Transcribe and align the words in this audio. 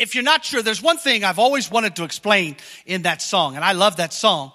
if 0.00 0.14
you're 0.14 0.24
not 0.24 0.44
sure, 0.44 0.62
there's 0.62 0.82
one 0.82 0.96
thing 0.96 1.24
I've 1.24 1.38
always 1.38 1.70
wanted 1.70 1.96
to 1.96 2.04
explain 2.04 2.56
in 2.86 3.02
that 3.02 3.20
song, 3.20 3.56
and 3.56 3.64
I 3.64 3.72
love 3.72 3.96
that 3.96 4.14
song. 4.14 4.52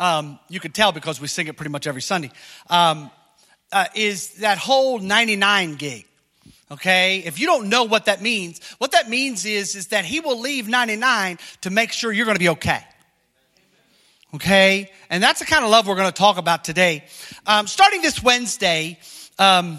Um, 0.00 0.40
you 0.48 0.58
can 0.58 0.72
tell 0.72 0.90
because 0.90 1.20
we 1.20 1.28
sing 1.28 1.46
it 1.46 1.56
pretty 1.56 1.70
much 1.70 1.86
every 1.86 2.02
Sunday. 2.02 2.32
Um, 2.68 3.10
uh, 3.70 3.84
is 3.94 4.34
that 4.38 4.58
whole 4.58 4.98
99 4.98 5.76
gig. 5.76 6.06
Okay, 6.72 7.18
if 7.18 7.40
you 7.40 7.46
don't 7.46 7.68
know 7.68 7.84
what 7.84 8.06
that 8.06 8.22
means, 8.22 8.60
what 8.78 8.92
that 8.92 9.08
means 9.08 9.44
is 9.44 9.74
is 9.74 9.88
that 9.88 10.04
he 10.04 10.20
will 10.20 10.38
leave 10.38 10.68
99 10.68 11.38
to 11.62 11.70
make 11.70 11.92
sure 11.92 12.12
you're 12.12 12.26
going 12.26 12.36
to 12.36 12.40
be 12.40 12.50
okay. 12.50 12.82
Okay, 14.34 14.90
and 15.08 15.22
that's 15.22 15.40
the 15.40 15.46
kind 15.46 15.64
of 15.64 15.70
love 15.70 15.86
we're 15.88 15.96
going 15.96 16.06
to 16.06 16.12
talk 16.12 16.36
about 16.36 16.64
today. 16.64 17.04
Um, 17.46 17.66
starting 17.66 18.02
this 18.02 18.22
Wednesday, 18.22 18.98
um, 19.38 19.78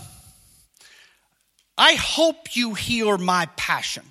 I 1.78 1.94
hope 1.94 2.56
you 2.56 2.74
hear 2.74 3.18
my 3.18 3.48
passion. 3.56 4.11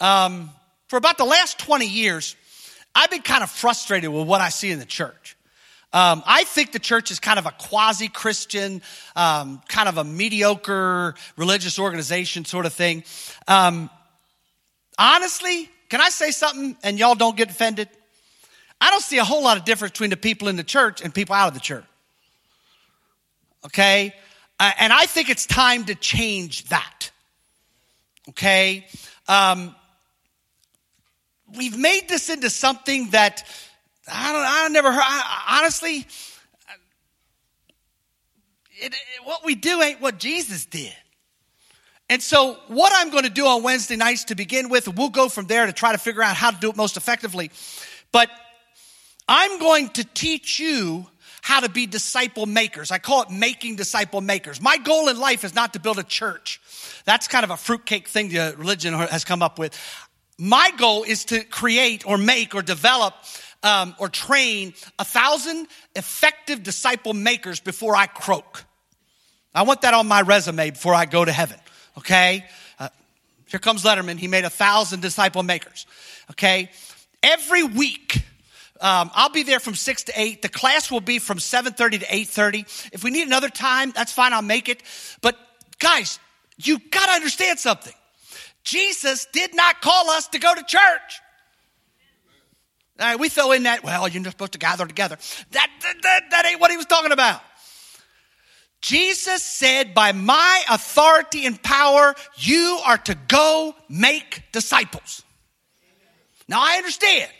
Um, 0.00 0.50
for 0.88 0.96
about 0.96 1.18
the 1.18 1.24
last 1.24 1.58
20 1.58 1.86
years, 1.86 2.36
I've 2.94 3.10
been 3.10 3.22
kind 3.22 3.42
of 3.42 3.50
frustrated 3.50 4.10
with 4.10 4.26
what 4.26 4.40
I 4.40 4.48
see 4.48 4.70
in 4.70 4.78
the 4.78 4.84
church. 4.84 5.36
Um, 5.92 6.22
I 6.26 6.44
think 6.44 6.72
the 6.72 6.78
church 6.78 7.10
is 7.10 7.20
kind 7.20 7.38
of 7.38 7.46
a 7.46 7.52
quasi 7.52 8.08
Christian, 8.08 8.82
um, 9.14 9.62
kind 9.68 9.88
of 9.88 9.98
a 9.98 10.04
mediocre 10.04 11.14
religious 11.36 11.78
organization 11.78 12.44
sort 12.44 12.66
of 12.66 12.72
thing. 12.72 13.04
Um, 13.48 13.88
honestly, 14.98 15.70
can 15.88 16.00
I 16.00 16.10
say 16.10 16.32
something 16.32 16.76
and 16.82 16.98
y'all 16.98 17.14
don't 17.14 17.36
get 17.36 17.50
offended? 17.50 17.88
I 18.80 18.90
don't 18.90 19.02
see 19.02 19.18
a 19.18 19.24
whole 19.24 19.42
lot 19.42 19.56
of 19.56 19.64
difference 19.64 19.92
between 19.92 20.10
the 20.10 20.16
people 20.16 20.48
in 20.48 20.56
the 20.56 20.64
church 20.64 21.00
and 21.00 21.14
people 21.14 21.34
out 21.34 21.48
of 21.48 21.54
the 21.54 21.60
church. 21.60 21.84
Okay? 23.64 24.14
Uh, 24.60 24.72
and 24.78 24.92
I 24.92 25.06
think 25.06 25.30
it's 25.30 25.46
time 25.46 25.84
to 25.86 25.94
change 25.94 26.64
that. 26.68 27.10
Okay? 28.30 28.86
Um, 29.28 29.74
we've 31.54 31.76
made 31.76 32.08
this 32.08 32.28
into 32.30 32.50
something 32.50 33.10
that 33.10 33.44
I 34.10 34.32
don't. 34.32 34.44
I 34.46 34.68
never 34.68 34.92
heard. 34.92 35.02
I, 35.04 35.58
honestly, 35.60 36.06
it, 38.78 38.92
it, 38.92 38.96
what 39.24 39.44
we 39.44 39.54
do 39.54 39.82
ain't 39.82 40.00
what 40.00 40.18
Jesus 40.18 40.64
did. 40.64 40.94
And 42.08 42.22
so, 42.22 42.56
what 42.68 42.92
I'm 42.94 43.10
going 43.10 43.24
to 43.24 43.30
do 43.30 43.46
on 43.46 43.64
Wednesday 43.64 43.96
nights 43.96 44.24
to 44.24 44.36
begin 44.36 44.68
with, 44.68 44.86
we'll 44.96 45.08
go 45.08 45.28
from 45.28 45.46
there 45.46 45.66
to 45.66 45.72
try 45.72 45.92
to 45.92 45.98
figure 45.98 46.22
out 46.22 46.36
how 46.36 46.52
to 46.52 46.56
do 46.58 46.70
it 46.70 46.76
most 46.76 46.96
effectively. 46.96 47.50
But 48.12 48.30
I'm 49.28 49.58
going 49.58 49.88
to 49.90 50.04
teach 50.04 50.60
you 50.60 51.06
how 51.42 51.60
to 51.60 51.68
be 51.68 51.86
disciple 51.86 52.46
makers. 52.46 52.90
I 52.90 52.98
call 52.98 53.22
it 53.22 53.30
making 53.30 53.76
disciple 53.76 54.20
makers. 54.20 54.60
My 54.60 54.78
goal 54.78 55.08
in 55.08 55.18
life 55.18 55.44
is 55.44 55.54
not 55.54 55.72
to 55.72 55.80
build 55.80 55.98
a 55.98 56.04
church. 56.04 56.60
That's 57.04 57.28
kind 57.28 57.44
of 57.44 57.50
a 57.50 57.56
fruitcake 57.56 58.08
thing 58.08 58.30
that 58.30 58.58
religion 58.58 58.94
has 58.94 59.24
come 59.24 59.42
up 59.42 59.58
with. 59.58 59.76
My 60.38 60.70
goal 60.76 61.04
is 61.04 61.24
to 61.26 61.42
create 61.44 62.06
or 62.06 62.18
make 62.18 62.54
or 62.54 62.62
develop 62.62 63.14
um, 63.62 63.94
or 63.98 64.08
train 64.08 64.74
a 64.98 65.04
thousand 65.04 65.66
effective 65.94 66.62
disciple 66.62 67.14
makers 67.14 67.60
before 67.60 67.96
I 67.96 68.06
croak. 68.06 68.64
I 69.54 69.62
want 69.62 69.80
that 69.80 69.94
on 69.94 70.06
my 70.06 70.20
resume 70.20 70.70
before 70.70 70.94
I 70.94 71.06
go 71.06 71.24
to 71.24 71.32
heaven. 71.32 71.58
Okay? 71.96 72.44
Uh, 72.78 72.90
here 73.46 73.60
comes 73.60 73.82
Letterman. 73.82 74.18
He 74.18 74.28
made 74.28 74.44
a 74.44 74.50
thousand 74.50 75.00
disciple 75.00 75.42
makers. 75.42 75.86
Okay? 76.32 76.70
Every 77.22 77.62
week, 77.62 78.22
um, 78.82 79.10
I'll 79.14 79.30
be 79.30 79.42
there 79.42 79.58
from 79.58 79.74
six 79.74 80.04
to 80.04 80.12
eight. 80.14 80.42
The 80.42 80.50
class 80.50 80.90
will 80.90 81.00
be 81.00 81.18
from 81.18 81.38
seven 81.38 81.72
thirty 81.72 81.98
to 81.98 82.06
eight 82.14 82.28
thirty. 82.28 82.66
If 82.92 83.02
we 83.02 83.10
need 83.10 83.26
another 83.26 83.48
time, 83.48 83.92
that's 83.92 84.12
fine. 84.12 84.34
I'll 84.34 84.42
make 84.42 84.68
it. 84.68 84.82
But 85.22 85.38
guys, 85.78 86.20
you 86.58 86.78
got 86.78 87.06
to 87.06 87.12
understand 87.12 87.58
something. 87.58 87.94
Jesus 88.66 89.26
did 89.32 89.54
not 89.54 89.80
call 89.80 90.10
us 90.10 90.26
to 90.28 90.38
go 90.40 90.52
to 90.52 90.62
church. 90.64 91.20
Right, 92.98 93.18
we 93.18 93.28
throw 93.28 93.52
in 93.52 93.62
that, 93.62 93.84
well, 93.84 94.08
you're 94.08 94.22
not 94.22 94.32
supposed 94.32 94.52
to 94.52 94.58
gather 94.58 94.86
together. 94.86 95.18
That, 95.52 95.70
that, 96.02 96.22
that 96.30 96.46
ain't 96.46 96.60
what 96.60 96.70
he 96.70 96.76
was 96.76 96.86
talking 96.86 97.12
about. 97.12 97.40
Jesus 98.80 99.42
said, 99.42 99.94
by 99.94 100.12
my 100.12 100.64
authority 100.68 101.46
and 101.46 101.62
power, 101.62 102.14
you 102.36 102.78
are 102.84 102.98
to 102.98 103.14
go 103.28 103.74
make 103.88 104.42
disciples. 104.52 105.22
Now 106.48 106.60
I 106.60 106.76
understand. 106.76 107.30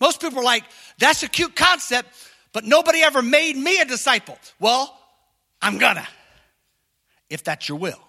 Most 0.00 0.20
people 0.20 0.40
are 0.40 0.44
like, 0.44 0.64
that's 0.98 1.22
a 1.22 1.28
cute 1.28 1.54
concept, 1.54 2.08
but 2.52 2.64
nobody 2.64 3.02
ever 3.02 3.22
made 3.22 3.56
me 3.56 3.80
a 3.80 3.84
disciple. 3.84 4.38
Well, 4.58 4.98
I'm 5.62 5.78
gonna, 5.78 6.06
if 7.30 7.44
that's 7.44 7.68
your 7.68 7.78
will, 7.78 8.00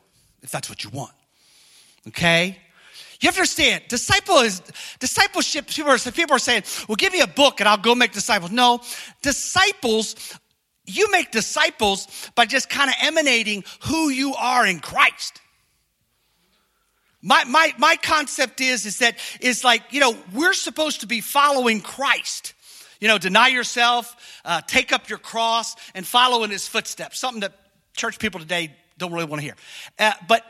if 0.41 0.50
that's 0.50 0.69
what 0.69 0.84
you 0.84 0.89
want. 0.89 1.13
Okay? 2.07 2.57
You 3.25 3.30
have 3.30 3.36
to 3.38 3.41
understand, 3.41 3.84
disciple 3.88 4.38
is, 4.41 4.62
discipleship, 5.00 5.66
people 5.66 5.91
are, 5.91 5.97
people 5.97 6.36
are 6.36 6.40
saying, 6.40 6.62
well, 6.88 6.96
give 6.96 7.12
me 7.12 7.22
a 7.22 7.28
book 7.28 7.59
and 7.59 7.68
I'll 7.68 7.75
go 7.75 7.96
make 7.96 8.12
disciples. 8.12 8.52
No, 8.52 8.81
disciples, 9.24 10.38
you 10.86 11.09
make 11.09 11.31
disciples 11.31 12.30
by 12.36 12.46
just 12.46 12.69
kind 12.69 12.88
of 12.88 12.96
emanating 13.02 13.63
who 13.86 14.09
you 14.09 14.36
are 14.36 14.68
in 14.68 14.80
Christ. 14.80 15.41
My, 17.24 17.44
my, 17.46 17.74
my 17.80 17.96
concept 17.96 18.62
is, 18.62 18.86
is 18.86 19.00
that, 19.00 19.18
is 19.42 19.63
like, 19.63 19.81
you 19.90 20.02
know, 20.02 20.16
we're 20.31 20.53
supposed 20.53 21.02
to 21.02 21.07
be 21.07 21.19
following 21.19 21.81
Christ. 21.81 22.53
You 23.02 23.07
know, 23.07 23.18
deny 23.18 23.47
yourself, 23.47 24.16
uh, 24.46 24.62
take 24.68 24.94
up 24.94 25.09
your 25.09 25.18
cross, 25.18 25.75
and 25.96 26.06
follow 26.06 26.44
in 26.44 26.52
his 26.52 26.68
footsteps. 26.68 27.18
Something 27.18 27.42
that 27.42 27.53
church 27.96 28.19
people 28.19 28.40
today 28.40 28.75
don't 29.00 29.12
really 29.12 29.25
want 29.25 29.42
to 29.42 29.46
hear. 29.46 29.56
Uh, 29.97 30.13
but 30.28 30.44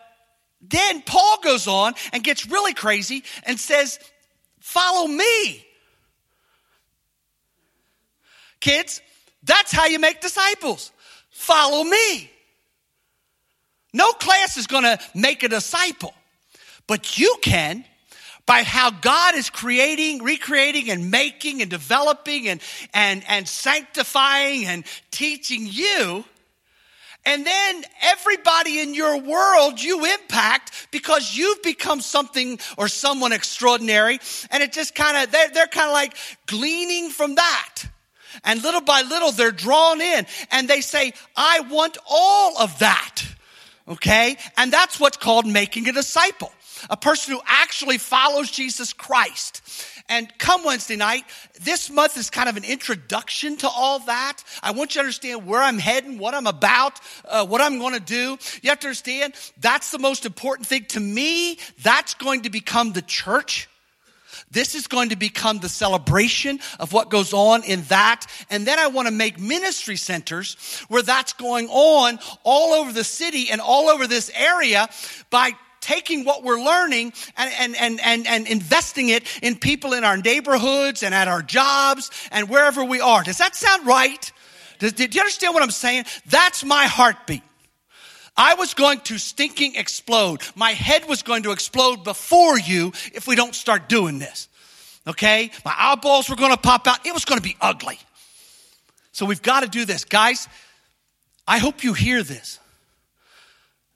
then 0.70 1.02
Paul 1.02 1.40
goes 1.44 1.68
on 1.68 1.94
and 2.14 2.24
gets 2.24 2.50
really 2.50 2.74
crazy 2.74 3.24
and 3.44 3.60
says, 3.60 4.00
Follow 4.60 5.08
me. 5.08 5.66
Kids, 8.60 9.02
that's 9.44 9.72
how 9.72 9.86
you 9.86 10.00
make 10.00 10.22
disciples. 10.22 10.92
Follow 11.30 11.84
me. 11.84 12.32
No 13.94 14.12
class 14.14 14.58
is 14.58 14.68
going 14.68 14.84
to 14.84 15.00
make 15.14 15.44
a 15.44 15.50
disciple, 15.50 16.14
but 16.88 17.18
you 17.20 17.38
can 17.42 17.86
by 18.46 18.64
how 18.64 18.92
God 18.92 19.36
is 19.36 19.50
creating, 19.50 20.24
recreating, 20.24 20.90
and 20.90 21.12
making 21.12 21.62
and 21.62 21.70
developing 21.70 22.48
and, 22.48 22.62
and, 22.94 23.24
and 23.28 23.48
sanctifying 23.48 24.66
and 24.66 24.84
teaching 25.12 25.68
you 25.70 26.26
and 27.26 27.46
then 27.46 27.84
everybody 28.02 28.80
in 28.80 28.94
your 28.94 29.20
world 29.20 29.82
you 29.82 30.06
impact 30.06 30.88
because 30.92 31.36
you've 31.36 31.64
become 31.64 32.02
something 32.02 32.60
or 32.78 32.88
someone 32.88 33.34
extraordinary. 33.34 34.20
And 34.52 34.62
it 34.62 34.72
just 34.72 34.94
kind 34.94 35.18
of, 35.18 35.32
they're, 35.32 35.50
they're 35.50 35.68
kind 35.68 35.88
of 35.88 35.94
like 35.94 36.16
gleaning 36.46 37.10
from 37.10 37.36
that. 37.36 37.84
And 38.44 38.62
little 38.62 38.82
by 38.82 39.02
little, 39.02 39.32
they're 39.32 39.52
drawn 39.52 40.02
in 40.02 40.28
and 40.52 40.68
they 40.68 40.82
say, 40.82 41.14
I 41.36 41.62
want 41.62 41.98
all 42.08 42.60
of 42.60 42.78
that. 42.80 43.24
Okay? 43.88 44.38
And 44.58 44.72
that's 44.72 45.00
what's 45.00 45.18
called 45.18 45.48
making 45.48 45.88
a 45.88 45.94
disciple. 45.94 46.52
A 46.90 46.98
person 46.98 47.34
who 47.34 47.42
actually 47.46 47.98
follows 47.98 48.52
Jesus 48.52 48.94
Christ. 48.94 49.62
And 50.08 50.32
come 50.38 50.64
Wednesday 50.64 50.96
night, 50.96 51.24
this 51.62 51.90
month 51.90 52.16
is 52.18 52.30
kind 52.30 52.48
of 52.48 52.58
an 52.58 52.64
introduction 52.64 53.58
to 53.58 53.68
all 53.68 54.00
that. 54.00 54.44
I 54.62 54.72
want 54.72 54.92
you 54.92 55.00
to 55.00 55.06
understand 55.06 55.48
where 55.48 55.62
I'm 55.62 55.80
heading, 55.80 56.20
what 56.20 56.36
I'm 56.36 56.46
about, 56.46 57.00
uh, 57.28 57.46
what 57.46 57.60
I'm 57.60 57.80
going 57.80 57.96
to 57.96 58.00
do. 58.00 58.38
You 58.62 58.70
have 58.70 58.80
to 58.82 58.88
understand 58.88 59.34
that's 59.60 59.90
the 59.90 59.98
most 59.98 60.26
important 60.26 60.68
thing 60.68 60.86
to 60.90 61.00
me. 61.00 61.58
That's 61.82 62.14
going 62.14 62.44
to 62.44 62.52
become 62.52 62.94
the 62.94 63.02
church. 63.02 63.68
This 64.52 64.76
is 64.76 64.88
going 64.88 65.10
to 65.10 65.16
become 65.16 65.60
the 65.60 65.70
celebration 65.70 66.60
of 66.80 66.94
what 66.94 67.10
goes 67.10 67.34
on 67.34 67.64
in 67.64 67.82
that. 67.84 68.26
And 68.50 68.66
then 68.66 68.78
I 68.80 68.88
want 68.88 69.08
to 69.08 69.14
make 69.14 69.40
ministry 69.40 69.96
centers 69.96 70.56
where 70.88 71.02
that's 71.02 71.34
going 71.34 71.68
on 71.70 72.20
all 72.44 72.74
over 72.74 72.92
the 72.92 73.04
city 73.04 73.50
and 73.50 73.60
all 73.60 73.90
over 73.90 74.08
this 74.08 74.32
area 74.36 74.88
by 75.30 75.54
taking 75.86 76.26
what 76.26 76.44
we're 76.44 76.60
learning 76.60 77.14
and, 77.38 77.54
and, 77.60 77.76
and, 77.76 78.02
and, 78.04 78.28
and 78.28 78.48
investing 78.48 79.10
it 79.10 79.24
in 79.44 79.56
people 79.56 79.94
in 79.94 80.04
our 80.04 80.18
neighborhoods 80.18 81.04
and 81.04 81.14
at 81.14 81.28
our 81.28 81.44
jobs 81.44 82.10
and 82.32 82.50
wherever 82.50 82.84
we 82.84 83.00
are. 83.00 83.22
Does 83.22 83.38
that 83.38 83.56
sound 83.56 83.86
right? 83.86 84.32
Does, 84.80 84.94
do 84.94 85.04
you 85.04 85.22
understand 85.22 85.54
what 85.54 85.62
I'm 85.62 85.70
saying? 85.70 86.06
That's 86.26 86.66
my 86.66 86.86
heartbeat. 86.86 87.44
I 88.36 88.56
was 88.56 88.74
going 88.74 89.00
to 89.02 89.20
stinking 89.20 89.76
explode. 89.76 90.42
My 90.56 90.72
head 90.72 91.08
was 91.08 91.22
going 91.22 91.44
to 91.44 91.52
explode 91.52 92.04
before 92.04 92.58
you 92.58 92.92
if 93.14 93.28
we 93.28 93.36
don't 93.36 93.54
start 93.54 93.88
doing 93.88 94.18
this. 94.18 94.50
Okay? 95.08 95.52
My 95.64 95.76
eyeballs 95.78 96.30
were 96.30 96.36
going 96.36 96.52
to 96.52 96.58
pop 96.58 96.88
out. 96.88 97.06
It 97.06 97.14
was 97.14 97.26
going 97.26 97.40
to 97.40 97.48
be 97.48 97.56
ugly. 97.62 98.00
So 99.12 99.26
we've 99.26 99.42
got 99.42 99.62
to 99.62 99.70
do 99.70 99.86
this. 99.86 100.04
Guys, 100.04 100.50
I 101.48 101.60
hope 101.60 101.84
you 101.84 101.94
hear 101.94 102.24
this. 102.24 102.60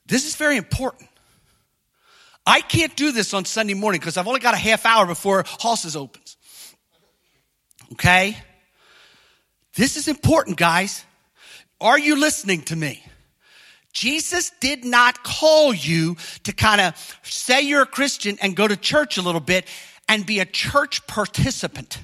This 0.06 0.25
is 0.25 0.36
very 0.36 0.56
important. 0.56 1.09
I 2.50 2.62
can't 2.62 2.96
do 2.96 3.12
this 3.12 3.36
on 3.36 3.46
Sunday 3.46 3.75
morning 3.75 4.00
because 4.00 4.18
I've 4.18 4.28
only 4.28 4.40
got 4.40 4.56
a 4.56 4.57
half 4.57 4.84
hour 4.84 5.06
before 5.06 5.44
Halsey's 5.62 5.96
opens. 5.96 6.36
Okay? 7.92 8.36
This 9.75 9.98
is 9.98 10.07
important, 10.07 10.57
guys. 10.57 11.06
Are 11.80 12.00
you 12.00 12.19
listening 12.19 12.63
to 12.63 12.75
me? 12.75 13.04
Jesus 13.94 14.51
did 14.60 14.84
not 14.84 15.24
call 15.24 15.75
you 15.75 16.18
to 16.46 16.51
kind 16.51 16.81
of 16.81 17.19
say 17.22 17.62
you're 17.62 17.84
a 17.84 17.86
Christian 17.86 18.40
and 18.42 18.56
go 18.56 18.68
to 18.68 18.75
church 18.75 19.19
a 19.19 19.22
little 19.22 19.42
bit 19.42 19.68
and 20.07 20.25
be 20.25 20.40
a 20.40 20.46
church 20.46 21.06
participant. 21.06 22.00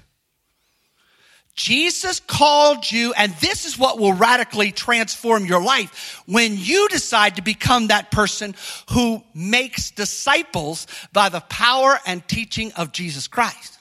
Jesus 1.56 2.20
called 2.20 2.92
you, 2.92 3.14
and 3.14 3.34
this 3.36 3.66
is 3.66 3.80
what 3.80 3.98
will 3.98 4.12
radically 4.12 4.74
transform 4.74 5.46
your 5.46 5.62
life 5.62 6.22
when 6.26 6.58
you 6.58 6.90
decide 6.90 7.38
to 7.38 7.42
become 7.42 7.88
that 7.88 8.12
person 8.12 8.56
who 8.92 9.24
makes 9.34 9.92
disciples 9.92 10.86
by 11.14 11.30
the 11.30 11.40
power 11.40 11.98
and 12.06 12.28
teaching 12.28 12.74
of 12.74 12.92
Jesus 12.92 13.28
Christ. 13.28 13.80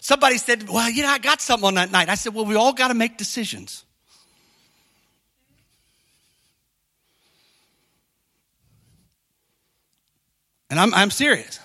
Somebody 0.00 0.38
said, 0.38 0.70
Well, 0.70 0.88
you 0.88 1.02
know, 1.02 1.10
I 1.10 1.18
got 1.18 1.42
something 1.42 1.66
on 1.66 1.74
that 1.74 1.92
night. 1.92 2.08
I 2.08 2.14
said, 2.14 2.32
Well, 2.34 2.46
we 2.46 2.54
all 2.54 2.72
got 2.72 2.88
to 2.88 2.94
make 2.94 3.18
decisions. 3.18 3.84
And 10.70 10.80
I'm, 10.80 10.94
I'm 10.94 11.10
serious. 11.10 11.60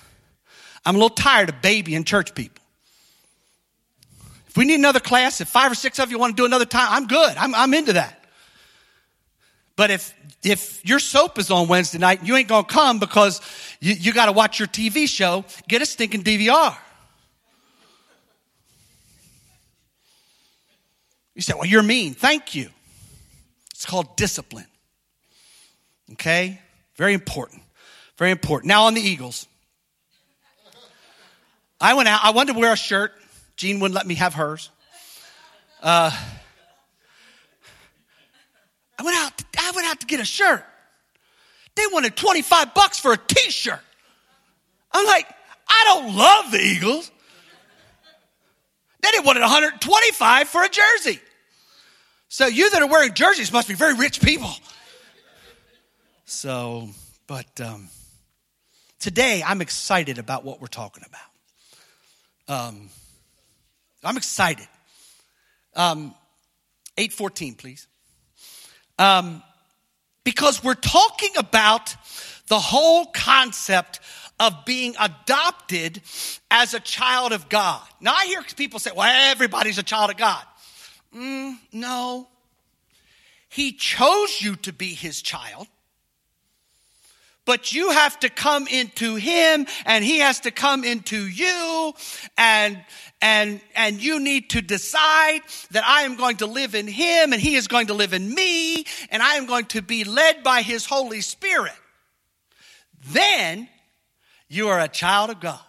I'm 0.85 0.95
a 0.95 0.97
little 0.97 1.09
tired 1.09 1.49
of 1.49 1.61
babying 1.61 2.03
church 2.03 2.35
people. 2.35 2.62
If 4.53 4.57
we 4.57 4.65
need 4.65 4.75
another 4.75 4.99
class, 4.99 5.41
if 5.41 5.47
five 5.47 5.71
or 5.71 5.73
six 5.73 5.97
of 5.97 6.11
you 6.11 6.19
want 6.19 6.37
to 6.37 6.39
do 6.39 6.45
another 6.45 6.65
time, 6.65 6.87
I'm 6.91 7.07
good. 7.07 7.35
I'm, 7.37 7.55
I'm 7.55 7.73
into 7.73 7.93
that. 7.93 8.23
But 9.75 9.89
if 9.89 10.13
if 10.43 10.85
your 10.87 10.99
soap 10.99 11.39
is 11.39 11.49
on 11.49 11.67
Wednesday 11.67 11.97
night 11.97 12.19
and 12.19 12.27
you 12.27 12.35
ain't 12.35 12.47
gonna 12.47 12.63
come 12.63 12.99
because 12.99 13.41
you, 13.79 13.95
you 13.95 14.13
got 14.13 14.27
to 14.27 14.31
watch 14.31 14.59
your 14.59 14.67
TV 14.67 15.09
show, 15.09 15.43
get 15.67 15.81
a 15.81 15.87
stinking 15.87 16.21
DVR. 16.21 16.77
You 21.33 21.41
say, 21.41 21.53
"Well, 21.55 21.65
you're 21.65 21.81
mean." 21.81 22.13
Thank 22.13 22.53
you. 22.53 22.69
It's 23.71 23.87
called 23.87 24.15
discipline. 24.15 24.67
Okay, 26.11 26.61
very 26.95 27.15
important, 27.15 27.63
very 28.19 28.29
important. 28.29 28.67
Now 28.67 28.83
on 28.83 28.93
the 28.93 29.01
Eagles, 29.01 29.47
I 31.81 31.95
went 31.95 32.07
out. 32.07 32.19
I 32.23 32.29
wanted 32.29 32.53
to 32.53 32.59
wear 32.59 32.73
a 32.73 32.77
shirt. 32.77 33.13
Jean 33.55 33.79
wouldn't 33.79 33.95
let 33.95 34.07
me 34.07 34.15
have 34.15 34.33
hers. 34.33 34.69
Uh, 35.81 36.11
I 38.97 39.03
went 39.03 39.17
out. 39.17 39.37
To, 39.37 39.45
I 39.59 39.71
went 39.75 39.87
out 39.87 39.99
to 39.99 40.05
get 40.05 40.19
a 40.19 40.25
shirt. 40.25 40.63
They 41.75 41.83
wanted 41.91 42.15
25 42.15 42.73
bucks 42.73 42.99
for 42.99 43.13
a 43.13 43.17
t-shirt. 43.17 43.79
I'm 44.91 45.05
like, 45.05 45.27
I 45.67 45.83
don't 45.85 46.15
love 46.15 46.51
the 46.51 46.59
Eagles. 46.59 47.11
Then 49.01 49.11
they 49.15 49.25
wanted 49.25 49.41
125 49.41 50.47
for 50.47 50.63
a 50.63 50.69
jersey. 50.69 51.19
So 52.29 52.47
you 52.47 52.69
that 52.71 52.81
are 52.81 52.87
wearing 52.87 53.13
jerseys 53.13 53.51
must 53.51 53.67
be 53.67 53.73
very 53.73 53.95
rich 53.95 54.21
people. 54.21 54.51
So, 56.25 56.89
but 57.27 57.59
um, 57.59 57.89
today 58.99 59.43
I'm 59.45 59.61
excited 59.61 60.17
about 60.17 60.43
what 60.43 60.61
we're 60.61 60.67
talking 60.67 61.03
about. 61.05 62.69
Um, 62.69 62.89
I'm 64.03 64.17
excited. 64.17 64.67
Um, 65.75 66.13
814, 66.97 67.55
please. 67.55 67.87
Um, 68.99 69.41
because 70.23 70.63
we're 70.63 70.75
talking 70.75 71.31
about 71.37 71.95
the 72.47 72.59
whole 72.59 73.05
concept 73.07 73.99
of 74.39 74.65
being 74.65 74.95
adopted 74.99 76.01
as 76.51 76.73
a 76.73 76.79
child 76.79 77.31
of 77.31 77.49
God. 77.49 77.81
Now, 78.01 78.13
I 78.13 78.25
hear 78.25 78.43
people 78.55 78.79
say, 78.79 78.91
well, 78.95 79.31
everybody's 79.31 79.77
a 79.77 79.83
child 79.83 80.11
of 80.11 80.17
God. 80.17 80.43
Mm, 81.15 81.57
no. 81.71 82.27
He 83.49 83.71
chose 83.71 84.41
you 84.41 84.55
to 84.57 84.73
be 84.73 84.93
his 84.93 85.21
child. 85.21 85.67
But 87.45 87.73
you 87.73 87.91
have 87.91 88.19
to 88.21 88.29
come 88.29 88.67
into 88.67 89.15
him 89.15 89.67
and 89.85 90.03
he 90.03 90.19
has 90.19 90.41
to 90.41 90.51
come 90.51 90.83
into 90.83 91.27
you 91.27 91.93
and, 92.37 92.81
and, 93.21 93.59
and 93.75 94.01
you 94.01 94.19
need 94.19 94.51
to 94.51 94.61
decide 94.61 95.41
that 95.71 95.83
I 95.85 96.03
am 96.03 96.15
going 96.15 96.37
to 96.37 96.45
live 96.45 96.73
in 96.73 96.87
him 96.87 97.33
and 97.33 97.41
he 97.41 97.55
is 97.55 97.67
going 97.67 97.87
to 97.87 97.93
live 97.93 98.13
in 98.13 98.33
me 98.33 98.85
and 99.09 99.21
I 99.21 99.35
am 99.35 99.45
going 99.45 99.65
to 99.65 99.81
be 99.81 100.05
led 100.05 100.43
by 100.43 100.61
his 100.61 100.85
Holy 100.85 101.21
Spirit. 101.21 101.73
Then 103.07 103.67
you 104.47 104.69
are 104.69 104.79
a 104.79 104.87
child 104.87 105.29
of 105.29 105.41
God. 105.41 105.59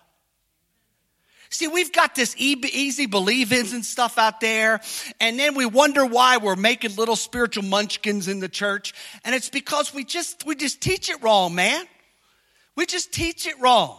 See, 1.54 1.68
we've 1.68 1.92
got 1.92 2.16
this 2.16 2.34
easy 2.36 3.06
believe 3.06 3.52
ins 3.52 3.72
and 3.72 3.84
stuff 3.84 4.18
out 4.18 4.40
there, 4.40 4.80
and 5.20 5.38
then 5.38 5.54
we 5.54 5.66
wonder 5.66 6.04
why 6.04 6.38
we're 6.38 6.56
making 6.56 6.96
little 6.96 7.14
spiritual 7.14 7.62
munchkins 7.62 8.26
in 8.26 8.40
the 8.40 8.48
church. 8.48 8.92
And 9.24 9.36
it's 9.36 9.50
because 9.50 9.94
we 9.94 10.02
just, 10.02 10.44
we 10.44 10.56
just 10.56 10.80
teach 10.80 11.08
it 11.08 11.22
wrong, 11.22 11.54
man. 11.54 11.86
We 12.74 12.86
just 12.86 13.12
teach 13.12 13.46
it 13.46 13.54
wrong. 13.60 13.96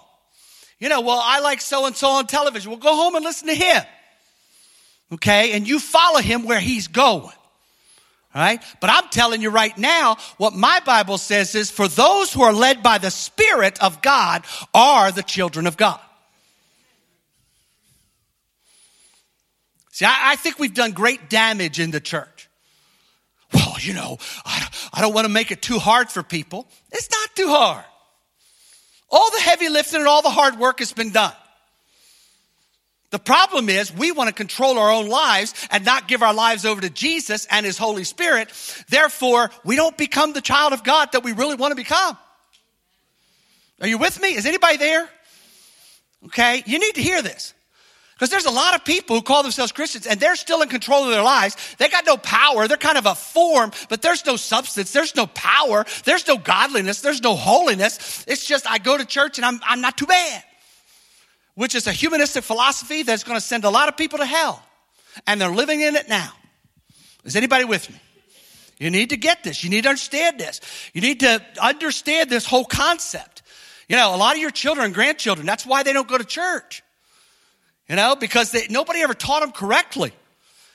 You 0.80 0.90
know, 0.90 1.00
well, 1.00 1.22
I 1.24 1.40
like 1.40 1.62
so 1.62 1.86
and 1.86 1.96
so 1.96 2.10
on 2.10 2.28
television. 2.28 2.72
Well, 2.72 2.80
go 2.80 2.94
home 2.94 3.16
and 3.16 3.24
listen 3.24 3.48
to 3.48 3.56
him. 3.56 3.84
Okay. 5.14 5.54
And 5.54 5.66
you 5.66 5.80
follow 5.80 6.20
him 6.20 6.44
where 6.44 6.60
he's 6.60 6.90
going. 6.90 7.32
Right? 8.36 8.62
But 8.82 8.90
I'm 8.90 9.08
telling 9.08 9.42
you 9.42 9.50
right 9.50 9.78
now, 9.78 10.18
what 10.36 10.54
my 10.54 10.82
Bible 10.86 11.18
says 11.18 11.56
is 11.56 11.72
for 11.72 11.88
those 11.88 12.34
who 12.34 12.44
are 12.44 12.52
led 12.52 12.84
by 12.84 12.98
the 12.98 13.12
Spirit 13.12 13.82
of 13.82 14.02
God 14.02 14.44
are 14.74 15.14
the 15.14 15.24
children 15.24 15.68
of 15.68 15.78
God. 15.78 16.02
See, 19.96 20.04
I, 20.04 20.32
I, 20.32 20.36
think 20.36 20.60
we've 20.60 20.74
done 20.74 20.92
great 20.92 21.30
damage 21.30 21.80
in 21.80 21.90
the 21.90 22.02
church. 22.02 22.50
Well, 23.54 23.76
you 23.80 23.94
know, 23.94 24.18
I, 24.44 24.68
I 24.92 25.00
don't 25.00 25.14
want 25.14 25.24
to 25.24 25.32
make 25.32 25.52
it 25.52 25.62
too 25.62 25.80
hard 25.80 26.10
for 26.10 26.22
people. 26.22 26.68
It's 26.92 27.10
not 27.10 27.34
too 27.34 27.48
hard. 27.48 27.86
All 29.10 29.32
the 29.32 29.40
heavy 29.40 29.70
lifting 29.70 30.02
and 30.02 30.08
all 30.10 30.22
the 30.22 30.30
hard 30.30 30.60
work 30.60 30.80
has 30.80 30.92
been 30.92 31.12
done. 31.12 31.32
The 33.12 33.20
problem 33.20 33.70
is 33.70 33.94
we 33.94 34.12
want 34.12 34.28
to 34.28 34.34
control 34.34 34.78
our 34.78 34.92
own 34.92 35.08
lives 35.08 35.54
and 35.72 35.86
not 35.86 36.10
give 36.10 36.24
our 36.24 36.34
lives 36.34 36.66
over 36.66 36.82
to 36.82 36.90
Jesus 36.90 37.48
and 37.50 37.66
His 37.66 37.78
Holy 37.78 38.04
Spirit. 38.04 38.50
Therefore, 38.90 39.50
we 39.64 39.78
don't 39.78 39.98
become 39.98 40.34
the 40.34 40.42
child 40.42 40.74
of 40.74 40.84
God 40.84 41.14
that 41.14 41.24
we 41.24 41.32
really 41.32 41.56
want 41.56 41.72
to 41.72 41.76
become. 41.78 42.18
Are 43.80 43.88
you 43.88 43.98
with 43.98 44.22
me? 44.22 44.36
Is 44.36 44.46
anybody 44.46 44.76
there? 44.76 45.08
Okay, 46.26 46.64
you 46.66 46.80
need 46.80 46.96
to 46.96 47.02
hear 47.02 47.22
this. 47.22 47.54
Because 48.16 48.30
there's 48.30 48.46
a 48.46 48.52
lot 48.52 48.76
of 48.76 48.86
people 48.86 49.18
who 49.18 49.22
call 49.22 49.44
themselves 49.44 49.74
Christians 49.74 50.08
and 50.08 50.18
they're 50.22 50.38
still 50.38 50.62
in 50.62 50.70
control 50.70 51.04
of 51.04 51.12
their 51.12 51.22
lives. 51.22 51.58
They 51.78 51.90
got 51.90 52.06
no 52.06 52.16
power. 52.16 52.66
They're 52.66 52.78
kind 52.78 52.98
of 52.98 53.06
a 53.06 53.14
form, 53.14 53.72
but 53.90 54.02
there's 54.02 54.26
no 54.26 54.38
substance. 54.38 54.94
There's 54.94 55.18
no 55.18 55.28
power. 55.28 55.86
There's 56.06 56.26
no 56.26 56.38
godliness. 56.38 57.02
There's 57.02 57.22
no 57.22 57.36
holiness. 57.36 58.24
It's 58.26 58.46
just 58.46 58.70
I 58.70 58.78
go 58.78 58.98
to 58.98 59.04
church 59.04 59.38
and 59.38 59.46
I'm, 59.46 59.60
I'm 59.66 59.82
not 59.82 59.98
too 59.98 60.06
bad. 60.06 60.44
Which 61.56 61.76
is 61.76 61.88
a 61.88 61.92
humanistic 61.92 62.46
philosophy 62.46 63.04
that's 63.04 63.26
going 63.26 63.38
to 63.38 63.46
send 63.46 63.66
a 63.66 63.70
lot 63.70 63.90
of 63.90 63.98
people 63.98 64.20
to 64.20 64.26
hell. 64.26 64.64
And 65.28 65.40
they're 65.40 65.50
living 65.50 65.82
in 65.82 65.98
it 65.98 66.08
now. 66.08 66.32
Is 67.26 67.36
anybody 67.36 67.66
with 67.66 67.90
me? 67.90 68.00
You 68.78 68.92
need 68.92 69.10
to 69.10 69.18
get 69.18 69.44
this. 69.44 69.62
You 69.64 69.70
need 69.70 69.84
to 69.84 69.90
understand 69.90 70.40
this. 70.40 70.62
You 70.94 71.02
need 71.02 71.20
to 71.22 71.44
understand 71.62 72.30
this 72.30 72.46
whole 72.46 72.66
concept. 72.66 73.42
You 73.90 73.98
know, 73.98 74.16
a 74.16 74.18
lot 74.18 74.36
of 74.36 74.42
your 74.42 74.52
children 74.52 74.86
and 74.86 74.94
grandchildren, 74.94 75.46
that's 75.46 75.66
why 75.66 75.84
they 75.84 75.92
don't 75.92 76.08
go 76.08 76.18
to 76.18 76.24
church. 76.24 76.82
You 77.88 77.96
know, 77.96 78.16
because 78.16 78.52
they, 78.52 78.68
nobody 78.70 79.02
ever 79.02 79.14
taught 79.14 79.42
them 79.42 79.52
correctly. 79.52 80.12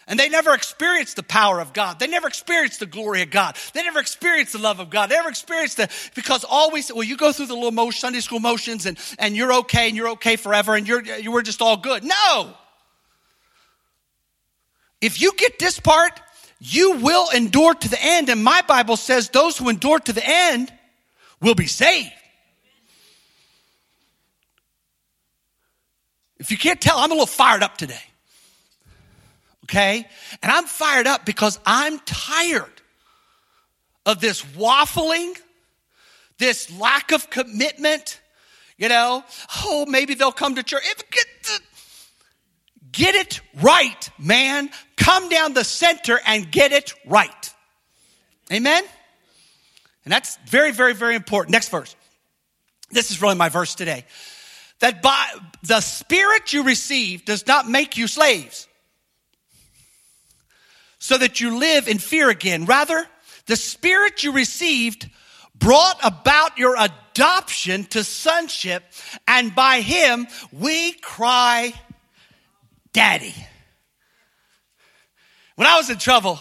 And 0.07 0.19
they 0.19 0.29
never 0.29 0.55
experienced 0.55 1.17
the 1.17 1.23
power 1.23 1.61
of 1.61 1.73
God. 1.73 2.01
They 2.01 2.09
never 2.09 2.27
experienced 2.27 2.81
the 2.81 2.87
glory 2.87 3.23
of 3.23 3.31
God. 3.31 3.57
They 3.75 3.83
never 3.83 4.01
experienced 4.01 4.53
the 4.53 4.59
love 4.59 4.81
of 4.81 4.91
God. 4.91 5.09
They 5.09 5.15
never 5.15 5.29
experienced 5.29 5.77
the, 5.77 5.89
because 6.17 6.45
always, 6.45 6.93
well, 6.93 7.05
you 7.05 7.17
go 7.17 7.31
through 7.31 7.47
the 7.47 7.55
little 7.55 7.71
motion, 7.71 8.01
Sunday 8.01 8.21
school 8.21 8.41
motions 8.41 8.87
and, 8.87 8.99
and 9.19 9.37
you're 9.37 9.53
okay 9.53 9.87
and 9.87 9.97
you're 9.97 10.11
okay 10.11 10.35
forever 10.37 10.75
and 10.75 10.89
you're, 10.89 11.05
you 11.05 11.31
were 11.31 11.43
just 11.43 11.63
all 11.63 11.77
good. 11.77 12.03
No! 12.03 12.53
If 15.01 15.21
you 15.21 15.33
get 15.37 15.59
this 15.59 15.79
part, 15.79 16.21
you 16.59 16.97
will 16.97 17.31
endure 17.31 17.75
to 17.75 17.89
the 17.89 17.99
end. 18.01 18.29
And 18.29 18.43
my 18.43 18.63
Bible 18.67 18.97
says 18.97 19.29
those 19.29 19.57
who 19.57 19.69
endure 19.69 20.01
to 20.01 20.13
the 20.13 20.23
end 20.25 20.73
will 21.41 21.55
be 21.55 21.67
saved. 21.67 22.13
If 26.41 26.51
you 26.51 26.57
can't 26.57 26.81
tell, 26.81 26.97
I'm 26.99 27.11
a 27.11 27.15
little 27.15 27.27
fired 27.27 27.63
up 27.63 27.77
today. 27.77 28.01
Okay? 29.65 30.07
And 30.43 30.51
I'm 30.51 30.65
fired 30.65 31.07
up 31.07 31.27
because 31.27 31.61
I'm 31.67 32.01
tired 32.01 32.73
of 34.07 34.21
this 34.21 34.43
waffling, 34.43 35.39
this 36.39 36.77
lack 36.81 37.13
of 37.13 37.29
commitment. 37.29 38.21
You 38.79 38.89
know, 38.89 39.23
oh, 39.63 39.85
maybe 39.87 40.15
they'll 40.15 40.33
come 40.33 40.55
to 40.55 40.63
church. 40.63 40.83
Get, 42.91 43.15
it 43.15 43.41
right, 43.61 44.11
man. 44.19 44.71
Come 44.97 45.29
down 45.29 45.53
the 45.53 45.63
center 45.63 46.19
and 46.27 46.51
get 46.51 46.73
it 46.73 46.95
right. 47.05 47.55
Amen? 48.51 48.83
And 50.05 50.13
that's 50.13 50.39
very, 50.49 50.73
very, 50.73 50.95
very 50.95 51.15
important. 51.15 51.53
Next 51.53 51.69
verse. 51.69 51.95
This 52.91 53.11
is 53.11 53.21
really 53.21 53.37
my 53.37 53.51
verse 53.51 53.75
today 53.75 54.07
that 54.81 55.03
by 55.03 55.27
the 55.63 55.81
spirit 55.81 56.53
you 56.53 56.63
receive 56.63 57.25
does 57.25 57.47
not 57.47 57.69
make 57.69 57.97
you 57.97 58.07
slaves 58.07 58.67
so 61.01 61.17
that 61.17 61.41
you 61.41 61.59
live 61.59 61.89
in 61.89 61.99
fear 61.99 62.29
again. 62.29 62.67
Rather, 62.67 63.05
the 63.47 63.57
Spirit 63.57 64.23
you 64.23 64.33
received 64.33 65.11
brought 65.57 65.99
about 66.05 66.57
your 66.57 66.77
adoption 66.79 67.85
to 67.85 68.05
sonship, 68.05 68.85
and 69.27 69.53
by 69.55 69.81
Him 69.81 70.29
we 70.53 70.93
cry, 70.93 71.73
Daddy. 72.93 73.35
When 75.57 75.67
I 75.67 75.77
was 75.79 75.91
in 75.91 75.99
trouble, 75.99 76.39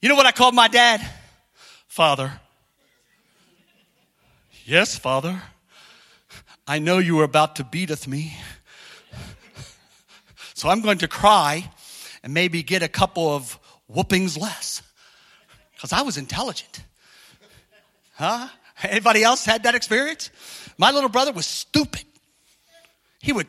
you 0.00 0.08
know 0.08 0.14
what 0.14 0.26
I 0.26 0.32
called 0.32 0.54
my 0.54 0.68
dad? 0.68 1.04
Father. 1.88 2.40
Yes, 4.64 4.96
Father. 4.96 5.42
I 6.70 6.80
know 6.80 6.98
you 6.98 7.18
are 7.20 7.24
about 7.24 7.56
to 7.56 7.64
beateth 7.64 8.06
me. 8.06 8.36
So 10.52 10.68
I'm 10.68 10.82
going 10.82 10.98
to 10.98 11.08
cry 11.08 11.70
and 12.22 12.34
maybe 12.34 12.62
get 12.62 12.82
a 12.82 12.88
couple 12.88 13.34
of 13.34 13.58
whoopings 13.86 14.36
less. 14.36 14.82
Because 15.74 15.94
I 15.94 16.02
was 16.02 16.18
intelligent. 16.18 16.82
Huh? 18.16 18.48
Anybody 18.82 19.24
else 19.24 19.46
had 19.46 19.62
that 19.62 19.74
experience? 19.74 20.30
My 20.76 20.90
little 20.90 21.08
brother 21.08 21.32
was 21.32 21.46
stupid. 21.46 22.04
He 23.20 23.32
would, 23.32 23.46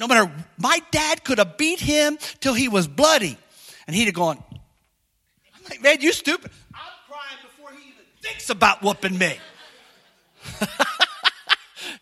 no 0.00 0.08
matter, 0.08 0.32
my 0.58 0.82
dad 0.90 1.22
could 1.22 1.38
have 1.38 1.56
beat 1.56 1.78
him 1.78 2.18
till 2.40 2.54
he 2.54 2.68
was 2.68 2.88
bloody. 2.88 3.38
And 3.86 3.94
he'd 3.94 4.06
have 4.06 4.14
gone, 4.14 4.42
I'm 5.54 5.62
like, 5.70 5.82
man, 5.82 6.00
you 6.00 6.12
stupid. 6.12 6.50
I'm 6.74 6.80
crying 7.06 7.38
before 7.44 7.70
he 7.70 7.90
even 7.90 8.04
thinks 8.22 8.50
about 8.50 8.82
whooping 8.82 9.16
me. 9.16 9.36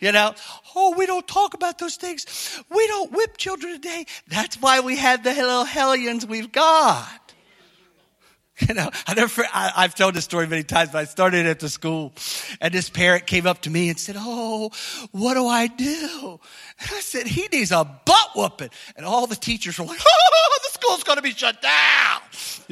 you 0.02 0.11
know, 0.11 0.35
oh, 0.75 0.94
we 0.99 1.06
don't 1.06 1.26
talk 1.28 1.54
about 1.54 1.78
those 1.78 1.94
things. 1.94 2.61
We 2.68 2.87
don't 2.88 3.12
whip 3.12 3.37
children 3.37 3.75
today. 3.75 4.04
That's 4.26 4.56
why 4.56 4.80
we 4.80 4.97
have 4.97 5.23
the 5.23 5.32
little 5.32 5.64
hellions 5.64 6.26
we've 6.26 6.52
got. 6.52 7.21
You 8.68 8.75
know, 8.75 8.90
I 9.06 9.14
never, 9.14 9.42
I, 9.52 9.82
have 9.82 9.94
told 9.94 10.14
this 10.14 10.25
story 10.25 10.47
many 10.47 10.62
times, 10.62 10.90
but 10.90 10.99
I 10.99 11.04
started 11.04 11.47
at 11.47 11.59
the 11.59 11.68
school 11.68 12.12
and 12.61 12.73
this 12.73 12.90
parent 12.90 13.26
came 13.26 13.47
up 13.47 13.62
to 13.62 13.71
me 13.71 13.88
and 13.88 13.99
said, 13.99 14.14
Oh, 14.18 14.71
what 15.11 15.35
do 15.35 15.49
I 15.49 15.66
do? 15.66 16.38
And 16.78 16.90
I 16.92 17.00
said, 17.00 17.26
he 17.26 17.49
needs 17.50 17.73
a 17.73 17.82
butt 17.82 18.30
whooping. 18.37 18.68
And 18.94 19.04
all 19.04 19.26
the 19.26 19.35
teachers 19.35 19.78
were 19.78 19.87
like, 19.87 19.99
Oh, 20.06 20.59
the 20.62 20.78
school's 20.78 21.02
going 21.02 21.16
to 21.16 21.23
be 21.23 21.32
shut 21.32 21.61
down. 21.61 22.21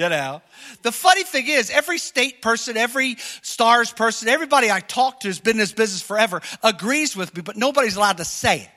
You 0.00 0.08
know, 0.08 0.40
the 0.80 0.92
funny 0.92 1.24
thing 1.24 1.46
is 1.46 1.68
every 1.68 1.98
state 1.98 2.40
person, 2.40 2.78
every 2.78 3.16
stars 3.42 3.92
person, 3.92 4.28
everybody 4.28 4.70
I 4.70 4.80
talk 4.80 5.20
to 5.20 5.28
who's 5.28 5.40
been 5.40 5.56
in 5.56 5.58
this 5.58 5.74
business 5.74 6.00
forever 6.00 6.40
agrees 6.62 7.14
with 7.14 7.36
me, 7.36 7.42
but 7.42 7.58
nobody's 7.58 7.96
allowed 7.96 8.16
to 8.16 8.24
say 8.24 8.62
it. 8.62 8.68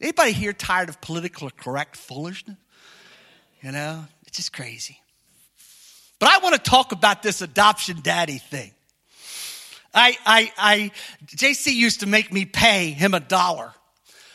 Anybody 0.00 0.32
here 0.32 0.54
tired 0.54 0.88
of 0.88 1.02
political 1.02 1.50
correct 1.50 1.98
foolishness? 1.98 2.56
You 3.60 3.72
know, 3.72 4.06
it's 4.26 4.38
just 4.38 4.54
crazy. 4.54 4.98
But 6.18 6.30
I 6.30 6.38
want 6.38 6.54
to 6.54 6.70
talk 6.70 6.92
about 6.92 7.22
this 7.22 7.42
adoption 7.42 7.98
daddy 8.02 8.38
thing. 8.38 8.70
I, 9.92 10.16
I, 10.24 10.52
I, 10.56 10.90
JC 11.26 11.74
used 11.74 12.00
to 12.00 12.06
make 12.06 12.32
me 12.32 12.46
pay 12.46 12.92
him 12.92 13.12
a 13.12 13.20
dollar 13.20 13.74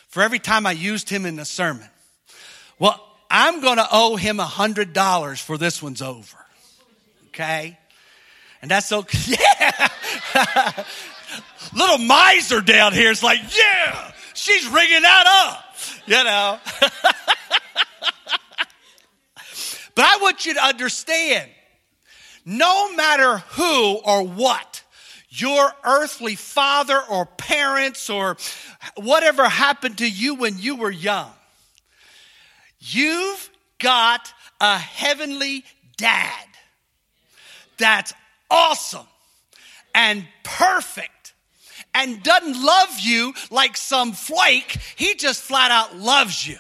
for 0.10 0.22
every 0.22 0.38
time 0.38 0.68
I 0.68 0.74
used 0.74 1.10
him 1.10 1.26
in 1.26 1.36
the 1.36 1.46
sermon. 1.46 1.90
Well, 2.78 3.04
I'm 3.40 3.62
going 3.62 3.78
to 3.78 3.88
owe 3.92 4.16
him 4.16 4.40
a 4.40 4.46
hundred 4.46 4.94
dollars 4.94 5.40
for 5.40 5.60
this 5.60 5.82
one's 5.82 6.02
over. 6.02 6.38
Okay. 7.28 7.78
And 8.64 8.72
that's 8.72 8.92
okay. 8.92 9.36
Yeah. 10.36 10.84
Little 11.74 11.98
miser 12.00 12.62
down 12.62 12.94
here 12.94 13.12
is 13.12 13.22
like, 13.22 13.40
yeah, 13.56 14.12
she's 14.34 14.68
ringing 14.68 15.02
that 15.02 15.50
up, 15.50 15.76
you 16.06 16.24
know. 16.24 16.60
but 19.96 20.06
I 20.06 20.18
want 20.22 20.46
you 20.46 20.54
to 20.56 20.64
understand 20.66 21.50
no 22.46 22.96
matter 22.96 23.40
who 23.50 23.96
or 23.98 24.26
what, 24.26 24.84
your 25.30 25.72
earthly 25.84 26.36
father 26.36 27.00
or 27.10 27.26
parents 27.26 28.10
or 28.10 28.38
whatever 28.96 29.48
happened 29.48 29.98
to 30.00 30.10
you 30.10 30.36
when 30.36 30.58
you 30.58 30.76
were 30.78 30.92
young, 30.92 31.32
you've 32.80 33.50
got 33.80 34.34
a 34.60 34.78
heavenly 34.78 35.64
dad 35.98 36.46
that's 37.78 38.14
awesome 38.50 39.06
and 39.94 40.26
perfect 40.44 41.34
and 41.94 42.22
doesn't 42.24 42.64
love 42.64 43.00
you 43.00 43.34
like 43.50 43.76
some 43.76 44.14
flake. 44.14 44.78
He 44.96 45.16
just 45.16 45.42
flat 45.42 45.72
out 45.72 45.98
loves 45.98 46.48
you. 46.48 46.58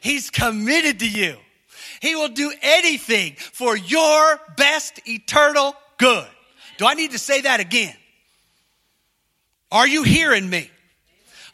He's 0.00 0.30
committed 0.30 1.00
to 1.00 1.08
you. 1.08 1.36
He 2.00 2.14
will 2.14 2.28
do 2.28 2.52
anything 2.62 3.34
for 3.36 3.76
your 3.76 4.40
best 4.56 5.00
eternal 5.06 5.74
good. 5.98 6.26
Do 6.78 6.86
I 6.86 6.94
need 6.94 7.10
to 7.10 7.18
say 7.18 7.42
that 7.42 7.60
again? 7.60 7.94
Are 9.70 9.86
you 9.86 10.02
hearing 10.02 10.48
me? 10.48 10.70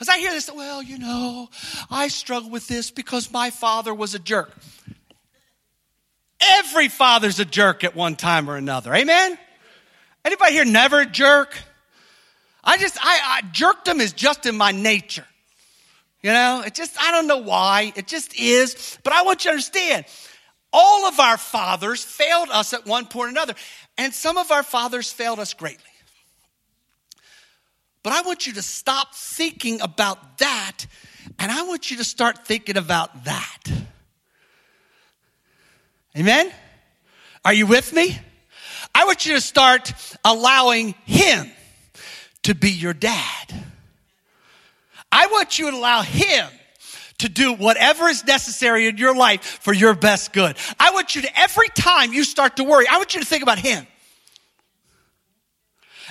As 0.01 0.09
I 0.09 0.19
hear 0.19 0.31
this, 0.31 0.51
well, 0.53 0.83
you 0.83 0.99
know, 0.99 1.49
I 1.91 2.09
struggle 2.09 2.51
with 2.51 2.69
this 2.69 2.91
because 2.91 3.33
my 3.33 3.51
father 3.51 3.95
was 3.95 4.15
a 4.15 4.19
jerk. 4.19 4.53
Every 6.41 6.89
father's 6.89 7.41
a 7.41 7.45
jerk 7.45 7.83
at 7.85 7.97
one 7.97 8.17
time 8.17 8.51
or 8.51 8.57
another. 8.57 8.95
Amen? 8.95 9.39
Anybody 10.25 10.53
here 10.53 10.65
never 10.65 11.01
a 11.01 11.07
jerk? 11.07 11.57
I 12.63 12.77
just, 12.79 12.99
I, 13.01 13.21
I 13.25 13.43
jerkdom 13.53 14.01
is 14.01 14.13
just 14.13 14.45
in 14.45 14.57
my 14.57 14.73
nature. 14.73 15.27
You 16.23 16.33
know, 16.33 16.63
it 16.67 16.75
just, 16.75 17.01
I 17.01 17.13
don't 17.13 17.27
know 17.27 17.39
why. 17.39 17.93
It 17.95 18.07
just 18.07 18.39
is. 18.39 18.99
But 19.05 19.13
I 19.13 19.23
want 19.23 19.45
you 19.45 19.51
to 19.51 19.53
understand 19.53 20.05
all 20.73 21.07
of 21.07 21.21
our 21.21 21.39
fathers 21.39 22.03
failed 22.05 22.49
us 22.51 22.75
at 22.75 22.85
one 22.85 23.07
point 23.07 23.29
or 23.29 23.31
another, 23.31 23.55
and 23.97 24.13
some 24.13 24.37
of 24.37 24.51
our 24.51 24.63
fathers 24.63 25.11
failed 25.11 25.39
us 25.39 25.55
greatly. 25.55 25.85
But 28.07 28.13
I 28.13 28.23
want 28.23 28.47
you 28.47 28.53
to 28.53 28.63
stop 28.63 29.17
thinking 29.17 29.81
about 29.81 30.39
that, 30.39 30.87
and 31.41 31.51
I 31.51 31.63
want 31.63 31.91
you 31.91 31.97
to 31.97 32.05
start 32.05 32.47
thinking 32.47 32.77
about 32.77 33.25
that. 33.25 33.59
Amen? 36.17 36.53
Are 37.45 37.53
you 37.53 37.67
with 37.67 37.93
me? 37.93 38.17
I 38.95 39.07
want 39.07 39.27
you 39.27 39.35
to 39.35 39.41
start 39.41 39.93
allowing 40.25 40.95
Him 41.05 41.51
to 42.45 42.55
be 42.55 42.71
your 42.71 42.95
dad. 42.95 43.53
I 45.11 45.27
want 45.27 45.59
you 45.59 45.73
to 45.73 45.77
allow 45.77 46.03
Him 46.03 46.47
to 47.19 47.29
do 47.29 47.55
whatever 47.55 48.07
is 48.07 48.25
necessary 48.25 48.87
in 48.87 48.99
your 48.99 49.17
life 49.17 49.43
for 49.43 49.73
your 49.73 49.97
best 49.97 50.33
good. 50.33 50.57
I 50.79 50.93
want 50.93 51.17
you 51.17 51.23
to, 51.23 51.41
every 51.41 51.71
time 51.71 52.13
you 52.13 52.23
start 52.23 52.59
to 52.59 52.63
worry, 52.63 52.87
I 52.89 52.99
want 52.99 53.15
you 53.15 53.21
to 53.21 53.27
think 53.27 53.43
about 53.43 53.59
Him. 53.59 53.85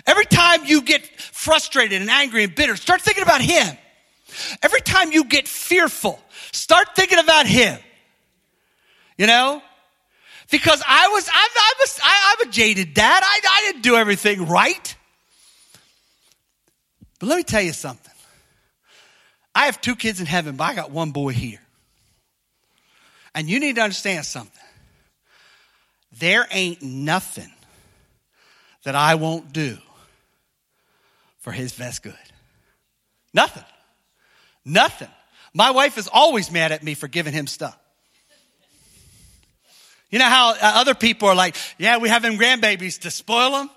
Every 0.06 0.26
time 0.26 0.66
you 0.66 0.82
get 0.82 1.06
frustrated 1.06 2.02
and 2.02 2.10
angry 2.10 2.44
and 2.44 2.54
bitter, 2.54 2.76
start 2.76 3.02
thinking 3.02 3.24
about 3.24 3.42
Him. 3.42 3.78
Every 4.62 4.82
time 4.82 5.12
you 5.12 5.24
get 5.26 5.48
fearful, 5.48 6.20
start 6.52 6.96
thinking 6.96 7.20
about 7.20 7.48
Him. 7.48 7.80
You 9.18 9.28
know? 9.28 9.62
Because 10.52 10.84
I 10.88 11.08
was, 11.08 11.28
I'm, 11.28 11.50
I'm, 11.58 11.76
a, 11.78 11.88
I, 12.04 12.36
I'm 12.40 12.50
a 12.50 12.52
jaded 12.52 12.94
dad. 12.94 13.24
I, 13.24 13.40
I 13.50 13.72
didn't 13.72 13.82
do 13.82 13.96
everything 13.96 14.48
right. 14.48 14.96
But 17.20 17.30
let 17.30 17.38
me 17.38 17.44
tell 17.44 17.62
you 17.62 17.74
something. 17.74 18.14
I 19.56 19.68
have 19.68 19.80
two 19.80 19.96
kids 19.96 20.20
in 20.20 20.26
heaven, 20.26 20.58
but 20.58 20.66
I 20.66 20.76
got 20.76 20.92
one 20.92 21.12
boy 21.12 21.32
here. 21.32 21.62
And 23.34 23.50
you 23.50 23.60
need 23.60 23.76
to 23.76 23.82
understand 23.82 24.26
something. 24.26 24.52
There 26.20 26.46
ain't 26.52 26.82
nothing 26.82 27.52
that 28.84 28.96
I 28.96 29.16
won't 29.16 29.52
do 29.52 29.78
for 31.46 31.52
his 31.52 31.74
best 31.74 32.02
good. 32.02 32.16
Nothing. 33.32 33.64
Nothing. 34.66 35.10
My 35.54 35.70
wife 35.70 36.00
is 36.00 36.10
always 36.12 36.52
mad 36.52 36.72
at 36.72 36.82
me 36.82 36.96
for 36.96 37.08
giving 37.08 37.34
him 37.34 37.46
stuff. 37.46 37.78
You 40.10 40.18
know 40.18 40.26
how 40.26 40.54
uh, 40.54 40.58
other 40.62 40.96
people 40.96 41.30
are 41.30 41.36
like, 41.36 41.56
yeah, 41.78 42.00
we 42.00 42.10
have 42.10 42.24
them 42.24 42.40
grandbabies 42.40 43.02
to 43.02 43.12
spoil 43.12 43.52
them? 43.52 43.70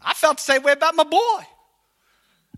I 0.00 0.14
felt 0.14 0.36
the 0.36 0.44
same 0.44 0.62
way 0.62 0.70
about 0.70 0.94
my 0.94 1.02
boy. 1.02 1.42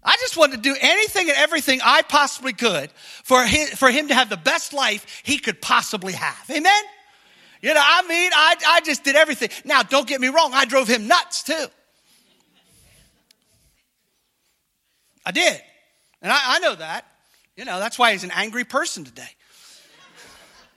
I 0.02 0.16
just 0.20 0.36
wanted 0.36 0.56
to 0.56 0.62
do 0.62 0.76
anything 0.78 1.30
and 1.30 1.38
everything 1.38 1.80
I 1.82 2.02
possibly 2.02 2.52
could 2.52 2.90
for 3.22 3.42
him, 3.46 3.68
for 3.68 3.90
him 3.90 4.08
to 4.08 4.14
have 4.14 4.28
the 4.28 4.36
best 4.36 4.74
life 4.74 5.22
he 5.24 5.38
could 5.38 5.62
possibly 5.62 6.12
have. 6.12 6.50
Amen? 6.50 6.82
You 7.62 7.72
know, 7.72 7.82
I 7.82 8.02
mean, 8.02 8.30
I, 8.34 8.56
I 8.66 8.80
just 8.82 9.02
did 9.02 9.16
everything. 9.16 9.48
Now, 9.64 9.82
don't 9.82 10.06
get 10.06 10.20
me 10.20 10.28
wrong, 10.28 10.50
I 10.52 10.66
drove 10.66 10.88
him 10.88 11.06
nuts 11.06 11.42
too. 11.42 11.68
I 15.24 15.30
did. 15.30 15.60
And 16.22 16.32
I, 16.32 16.38
I 16.56 16.58
know 16.60 16.74
that. 16.74 17.06
You 17.56 17.64
know, 17.64 17.78
that's 17.78 17.98
why 17.98 18.12
he's 18.12 18.24
an 18.24 18.32
angry 18.34 18.64
person 18.64 19.04
today. 19.04 19.28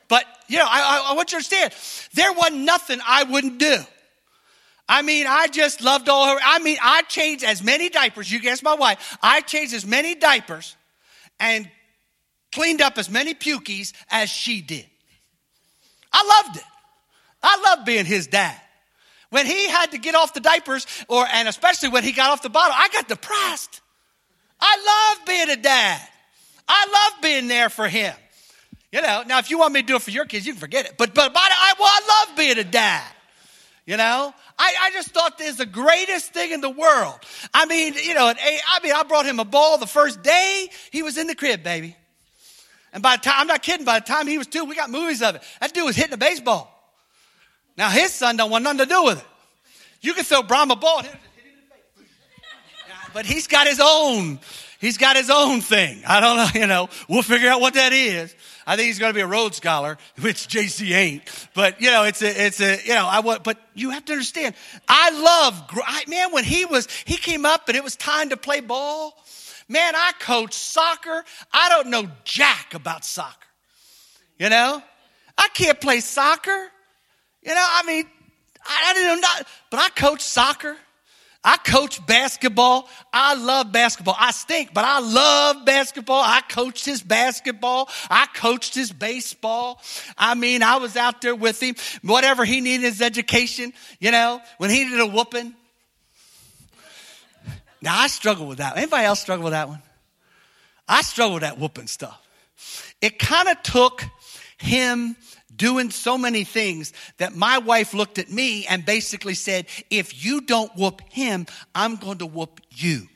But, 0.08 0.26
you 0.48 0.58
know, 0.58 0.66
I, 0.66 1.02
I, 1.08 1.12
I 1.12 1.16
want 1.16 1.32
you 1.32 1.40
to 1.42 1.56
understand, 1.58 1.74
there 2.14 2.32
wasn't 2.34 2.62
nothing 2.62 3.00
I 3.06 3.24
wouldn't 3.24 3.58
do. 3.58 3.78
I 4.88 5.02
mean, 5.02 5.26
I 5.28 5.48
just 5.48 5.82
loved 5.82 6.08
all 6.08 6.28
her. 6.28 6.40
I 6.42 6.60
mean, 6.60 6.78
I 6.82 7.02
changed 7.04 7.44
as 7.44 7.62
many 7.62 7.90
diapers. 7.90 8.32
You 8.32 8.40
guess 8.40 8.64
my 8.64 8.76
wife. 8.76 9.18
I 9.22 9.42
changed 9.42 9.74
as 9.74 9.86
many 9.86 10.16
diapers 10.16 10.78
and 11.40 11.70
cleaned 12.54 12.82
up 12.82 12.98
as 12.98 13.10
many 13.10 13.34
pukies 13.34 13.92
as 14.10 14.30
she 14.30 14.62
did. 14.62 14.86
I 16.14 16.44
loved 16.46 16.58
it. 16.58 16.64
I 17.44 17.62
loved 17.64 17.86
being 17.86 18.06
his 18.06 18.28
dad. 18.28 18.60
When 19.30 19.46
he 19.46 19.68
had 19.68 19.92
to 19.92 19.98
get 19.98 20.16
off 20.16 20.34
the 20.34 20.40
diapers, 20.40 20.88
or 21.10 21.26
and 21.30 21.50
especially 21.50 21.90
when 21.90 22.06
he 22.06 22.14
got 22.14 22.30
off 22.30 22.42
the 22.42 22.50
bottle, 22.50 22.74
I 22.78 22.88
got 22.88 23.10
depressed. 23.10 23.82
I 24.60 25.16
love 25.18 25.26
being 25.26 25.50
a 25.50 25.62
dad. 25.62 26.02
I 26.68 26.86
love 26.86 27.22
being 27.22 27.48
there 27.48 27.70
for 27.70 27.88
him. 27.88 28.14
You 28.92 29.02
know, 29.02 29.24
now 29.28 29.40
if 29.40 29.50
you 29.50 29.60
want 29.60 29.74
me 29.74 29.82
to 29.82 29.88
do 29.88 29.96
it 29.96 30.02
for 30.02 30.12
your 30.12 30.26
kids, 30.26 30.46
you 30.46 30.54
can 30.54 30.60
forget 30.60 30.86
it. 30.86 30.96
But 30.98 31.14
but, 31.14 31.34
but 31.34 31.42
I, 31.44 31.74
well, 31.78 31.88
I 31.88 32.26
love 32.26 32.38
being 32.38 32.58
a 32.58 32.64
dad. 32.64 33.06
You 33.86 33.96
know, 33.96 34.34
I, 34.60 34.76
I 34.82 34.92
just 34.92 35.12
thought 35.12 35.38
this 35.38 35.52
is 35.52 35.58
the 35.58 35.66
greatest 35.66 36.34
thing 36.34 36.52
in 36.52 36.60
the 36.60 36.70
world. 36.70 37.16
I 37.54 37.66
mean, 37.66 37.94
you 37.94 38.14
know, 38.14 38.28
I 38.28 38.80
mean, 38.84 38.94
I 38.94 39.04
brought 39.04 39.26
him 39.26 39.40
a 39.40 39.46
ball 39.46 39.78
the 39.78 39.88
first 39.88 40.22
day 40.24 40.68
he 40.92 41.04
was 41.04 41.18
in 41.18 41.28
the 41.28 41.36
crib, 41.36 41.64
baby. 41.64 41.96
And 42.92 43.04
by 43.04 43.16
the 43.16 43.22
time, 43.22 43.36
I'm 43.38 43.48
not 43.48 43.62
kidding, 43.62 43.86
by 43.86 44.00
the 44.00 44.06
time 44.06 44.28
he 44.28 44.38
was 44.38 44.48
two, 44.48 44.66
we 44.66 44.76
got 44.76 44.90
movies 44.90 45.22
of 45.22 45.36
it. 45.36 45.44
That 45.62 45.74
dude 45.74 45.86
was 45.86 45.96
hitting 45.96 46.14
a 46.14 46.18
baseball. 46.18 46.74
Now 47.78 47.90
his 47.90 48.12
son 48.12 48.36
don't 48.36 48.50
want 48.50 48.64
nothing 48.64 48.80
to 48.80 48.86
do 48.88 49.04
with 49.04 49.20
it. 49.20 49.26
You 50.02 50.14
can 50.14 50.24
throw 50.24 50.44
Brahma 50.44 50.76
ball, 50.76 51.04
but 53.18 53.26
he's 53.26 53.48
got 53.48 53.66
his 53.66 53.82
own. 53.84 54.40
He's 54.80 55.00
got 55.00 55.16
his 55.16 55.32
own 55.32 55.62
thing. 55.62 56.04
I 56.06 56.20
don't 56.20 56.38
know, 56.38 56.50
you 56.62 56.68
know, 56.68 56.88
we'll 57.10 57.24
figure 57.24 57.50
out 57.50 57.60
what 57.60 57.74
that 57.74 57.92
is. 57.92 58.36
I 58.68 58.76
think 58.76 58.86
he's 58.86 59.00
going 59.00 59.10
to 59.10 59.16
be 59.16 59.22
a 59.22 59.26
Rhodes 59.26 59.58
Scholar, 59.58 59.98
which 60.22 60.48
JC 60.48 60.92
ain't. 60.92 61.24
But, 61.56 61.82
you 61.82 61.90
know, 61.90 62.04
it's 62.04 62.22
a, 62.22 62.46
it's 62.46 62.62
a, 62.62 62.80
you 62.84 62.94
know, 62.94 63.08
I 63.08 63.22
want, 63.22 63.44
but 63.44 63.58
you 63.74 63.90
have 63.90 64.06
to 64.06 64.14
understand, 64.14 64.54
I 64.88 65.10
love, 65.10 65.68
I, 65.84 66.04
man, 66.08 66.32
when 66.32 66.44
he 66.44 66.66
was, 66.66 66.88
he 67.06 67.18
came 67.18 67.44
up 67.44 67.68
and 67.68 67.76
it 67.76 67.84
was 67.84 67.96
time 67.96 68.30
to 68.30 68.38
play 68.38 68.60
ball. 68.60 69.18
Man, 69.68 69.96
I 69.96 70.12
coach 70.20 70.54
soccer. 70.54 71.26
I 71.52 71.70
don't 71.70 71.88
know 71.88 72.12
jack 72.24 72.76
about 72.76 73.04
soccer. 73.04 73.48
You 74.38 74.50
know, 74.50 74.80
I 75.36 75.48
can't 75.56 75.82
play 75.82 76.02
soccer. 76.02 76.68
You 77.42 77.56
know, 77.56 77.68
I 77.68 77.82
mean, 77.82 78.06
I, 78.64 78.92
I 78.92 78.94
didn't 78.94 79.08
know, 79.08 79.22
not, 79.22 79.48
but 79.72 79.80
I 79.80 79.90
coach 79.90 80.22
soccer. 80.22 80.78
I 81.44 81.58
coach 81.58 82.06
basketball. 82.06 82.90
I 83.14 83.36
love 83.36 83.72
basketball. 83.72 84.16
I 84.18 84.32
stink, 84.32 84.74
but 84.74 84.84
I 84.84 85.00
love 85.00 85.66
basketball. 85.66 86.22
I 86.22 86.42
coached 86.50 86.86
his 86.86 87.02
basketball. 87.02 87.90
I 88.10 88.28
coached 88.34 88.76
his 88.76 88.92
baseball. 88.92 89.82
I 90.18 90.36
mean, 90.36 90.64
I 90.64 90.78
was 90.78 90.98
out 90.98 91.22
there 91.22 91.36
with 91.36 91.62
him. 91.62 91.76
Whatever 92.02 92.44
he 92.44 92.62
needed 92.62 92.84
his 92.84 93.02
education, 93.02 93.74
you 94.00 94.12
know, 94.12 94.42
when 94.58 94.70
he 94.70 94.84
needed 94.84 95.00
a 95.00 95.08
whooping. 95.08 95.54
Now 97.82 98.00
I 98.00 98.08
struggle 98.08 98.48
with 98.48 98.58
that. 98.58 98.76
Anybody 98.76 99.06
else 99.06 99.22
struggle 99.22 99.46
with 99.46 99.54
that 99.54 99.70
one? 99.70 99.82
I 100.88 101.02
struggle 101.02 101.36
with 101.36 101.44
that 101.44 101.60
whooping 101.60 101.88
stuff. 101.88 102.22
It 103.02 103.20
kind 103.20 103.48
of 103.48 103.62
took 103.62 104.04
him 104.58 105.16
doing 105.56 105.90
so 105.92 106.18
many 106.18 106.44
things 106.44 106.94
that 107.18 107.36
my 107.36 107.58
wife 107.58 107.94
looked 107.94 108.20
at 108.20 108.30
me 108.30 108.66
and 108.68 108.86
basically 108.86 109.34
said, 109.34 109.66
if 109.90 110.24
you 110.24 110.42
don't 110.42 110.72
whoop 110.76 111.02
him, 111.10 111.46
I'm 111.74 111.96
going 111.96 112.20
to 112.20 112.26
whoop 112.26 112.62
you. 112.70 113.08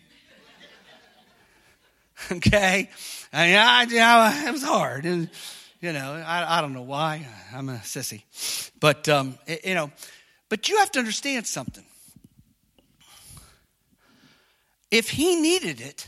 okay? 2.32 2.90
I 3.34 3.56
I, 3.56 3.84
you 3.84 3.96
know, 3.96 4.48
it 4.50 4.52
was 4.52 4.64
hard. 4.64 5.06
And, 5.06 5.30
you 5.80 5.94
know, 5.94 6.14
I, 6.14 6.58
I 6.58 6.62
don't 6.62 6.74
know 6.74 6.82
why. 6.82 7.28
I'm 7.54 7.70
a 7.70 7.78
sissy. 7.78 8.24
But, 8.80 9.08
um, 9.10 9.38
it, 9.48 9.66
you 9.66 9.76
know, 9.76 9.92
but 10.50 10.70
you 10.70 10.78
have 10.78 10.92
to 10.92 11.00
understand 11.00 11.48
something. 11.48 11.86
If 14.90 15.10
he 15.10 15.40
needed 15.40 15.80
it, 15.80 16.08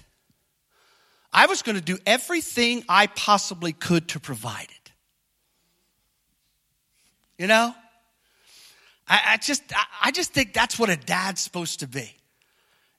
I 1.32 1.48
was 1.48 1.62
going 1.62 1.78
to 1.78 1.82
do 1.82 1.98
everything 2.06 2.84
I 2.88 3.08
possibly 3.08 3.74
could 3.74 4.10
to 4.10 4.20
provide 4.20 4.68
it. 4.70 4.83
You 7.38 7.48
know? 7.48 7.74
I, 9.08 9.22
I 9.26 9.38
just 9.38 9.64
I, 9.76 9.84
I 10.06 10.12
just 10.12 10.34
think 10.34 10.54
that's 10.54 10.80
what 10.80 10.90
a 10.90 10.96
dad's 10.96 11.42
supposed 11.42 11.82
to 11.82 11.88
be. 11.88 12.12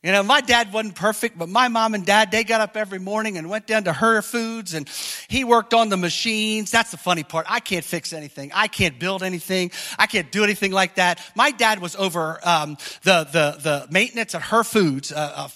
You 0.04 0.12
know, 0.12 0.22
my 0.22 0.42
dad 0.42 0.70
wasn't 0.70 0.96
perfect, 0.96 1.38
but 1.38 1.48
my 1.48 1.68
mom 1.68 1.94
and 1.94 2.04
dad, 2.04 2.30
they 2.30 2.44
got 2.44 2.60
up 2.60 2.76
every 2.76 2.98
morning 2.98 3.38
and 3.38 3.48
went 3.48 3.66
down 3.66 3.84
to 3.84 3.92
Herr 3.94 4.20
Foods 4.20 4.74
and 4.74 4.86
he 5.28 5.44
worked 5.44 5.72
on 5.72 5.88
the 5.88 5.96
machines. 5.96 6.70
That's 6.70 6.90
the 6.90 6.98
funny 6.98 7.24
part. 7.24 7.46
I 7.48 7.59
can't 7.61 7.87
fix 7.87 8.12
anything. 8.12 8.50
I 8.54 8.68
can't 8.68 8.98
build 8.98 9.22
anything. 9.22 9.70
I 9.98 10.06
can't 10.06 10.30
do 10.30 10.44
anything 10.44 10.72
like 10.72 10.96
that. 10.96 11.20
My 11.35 11.52
dad 11.52 11.80
was 11.80 11.96
over 11.96 12.38
um, 12.46 12.76
the, 13.02 13.24
the, 13.24 13.59
the 13.62 13.87
maintenance 13.90 14.35
at 14.35 14.42
Herr 14.42 14.62
Foods, 14.62 15.11
a, 15.11 15.16
a 15.16 15.50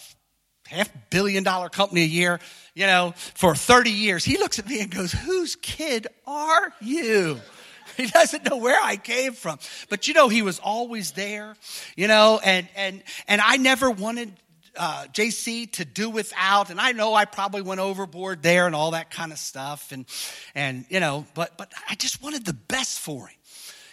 half 0.66 0.90
billion 1.10 1.44
dollar 1.44 1.68
company 1.68 2.00
a 2.00 2.06
year, 2.06 2.40
you 2.74 2.86
know, 2.86 3.12
for 3.34 3.54
30 3.54 3.90
years. 3.90 4.24
He 4.24 4.38
looks 4.38 4.58
at 4.58 4.66
me 4.66 4.80
and 4.80 4.90
goes, 4.90 5.12
whose 5.12 5.56
kid 5.56 6.06
are 6.26 6.72
you? 6.80 7.38
He 7.98 8.06
doesn't 8.06 8.48
know 8.48 8.56
where 8.56 8.80
I 8.82 8.96
came 8.96 9.34
from. 9.34 9.58
But 9.90 10.08
you 10.08 10.14
know, 10.14 10.28
he 10.28 10.40
was 10.40 10.58
always 10.58 11.12
there, 11.12 11.56
you 11.96 12.08
know, 12.08 12.40
and, 12.42 12.66
and, 12.74 13.02
and 13.26 13.42
I 13.42 13.58
never 13.58 13.90
wanted 13.90 14.32
uh, 14.78 15.06
JC 15.12 15.70
to 15.72 15.84
do 15.84 16.08
without, 16.08 16.70
and 16.70 16.80
I 16.80 16.92
know 16.92 17.12
I 17.12 17.24
probably 17.24 17.62
went 17.62 17.80
overboard 17.80 18.42
there 18.42 18.66
and 18.66 18.74
all 18.74 18.92
that 18.92 19.10
kind 19.10 19.32
of 19.32 19.38
stuff, 19.38 19.90
and 19.92 20.06
and 20.54 20.86
you 20.88 21.00
know, 21.00 21.26
but 21.34 21.58
but 21.58 21.72
I 21.90 21.96
just 21.96 22.22
wanted 22.22 22.44
the 22.46 22.52
best 22.52 23.00
for 23.00 23.26
him, 23.26 23.36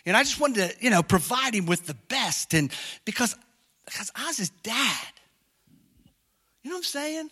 and 0.06 0.16
I 0.16 0.22
just 0.22 0.40
wanted 0.40 0.70
to 0.70 0.84
you 0.84 0.92
know 0.92 1.02
provide 1.02 1.56
him 1.56 1.66
with 1.66 1.88
the 1.88 1.96
best, 2.08 2.54
and 2.54 2.72
because 3.04 3.36
because 3.86 4.12
I 4.16 4.28
was 4.28 4.38
his 4.38 4.52
dad, 4.62 5.08
you 6.62 6.70
know 6.70 6.76
what 6.76 6.80
I'm 6.80 6.84
saying? 6.84 7.32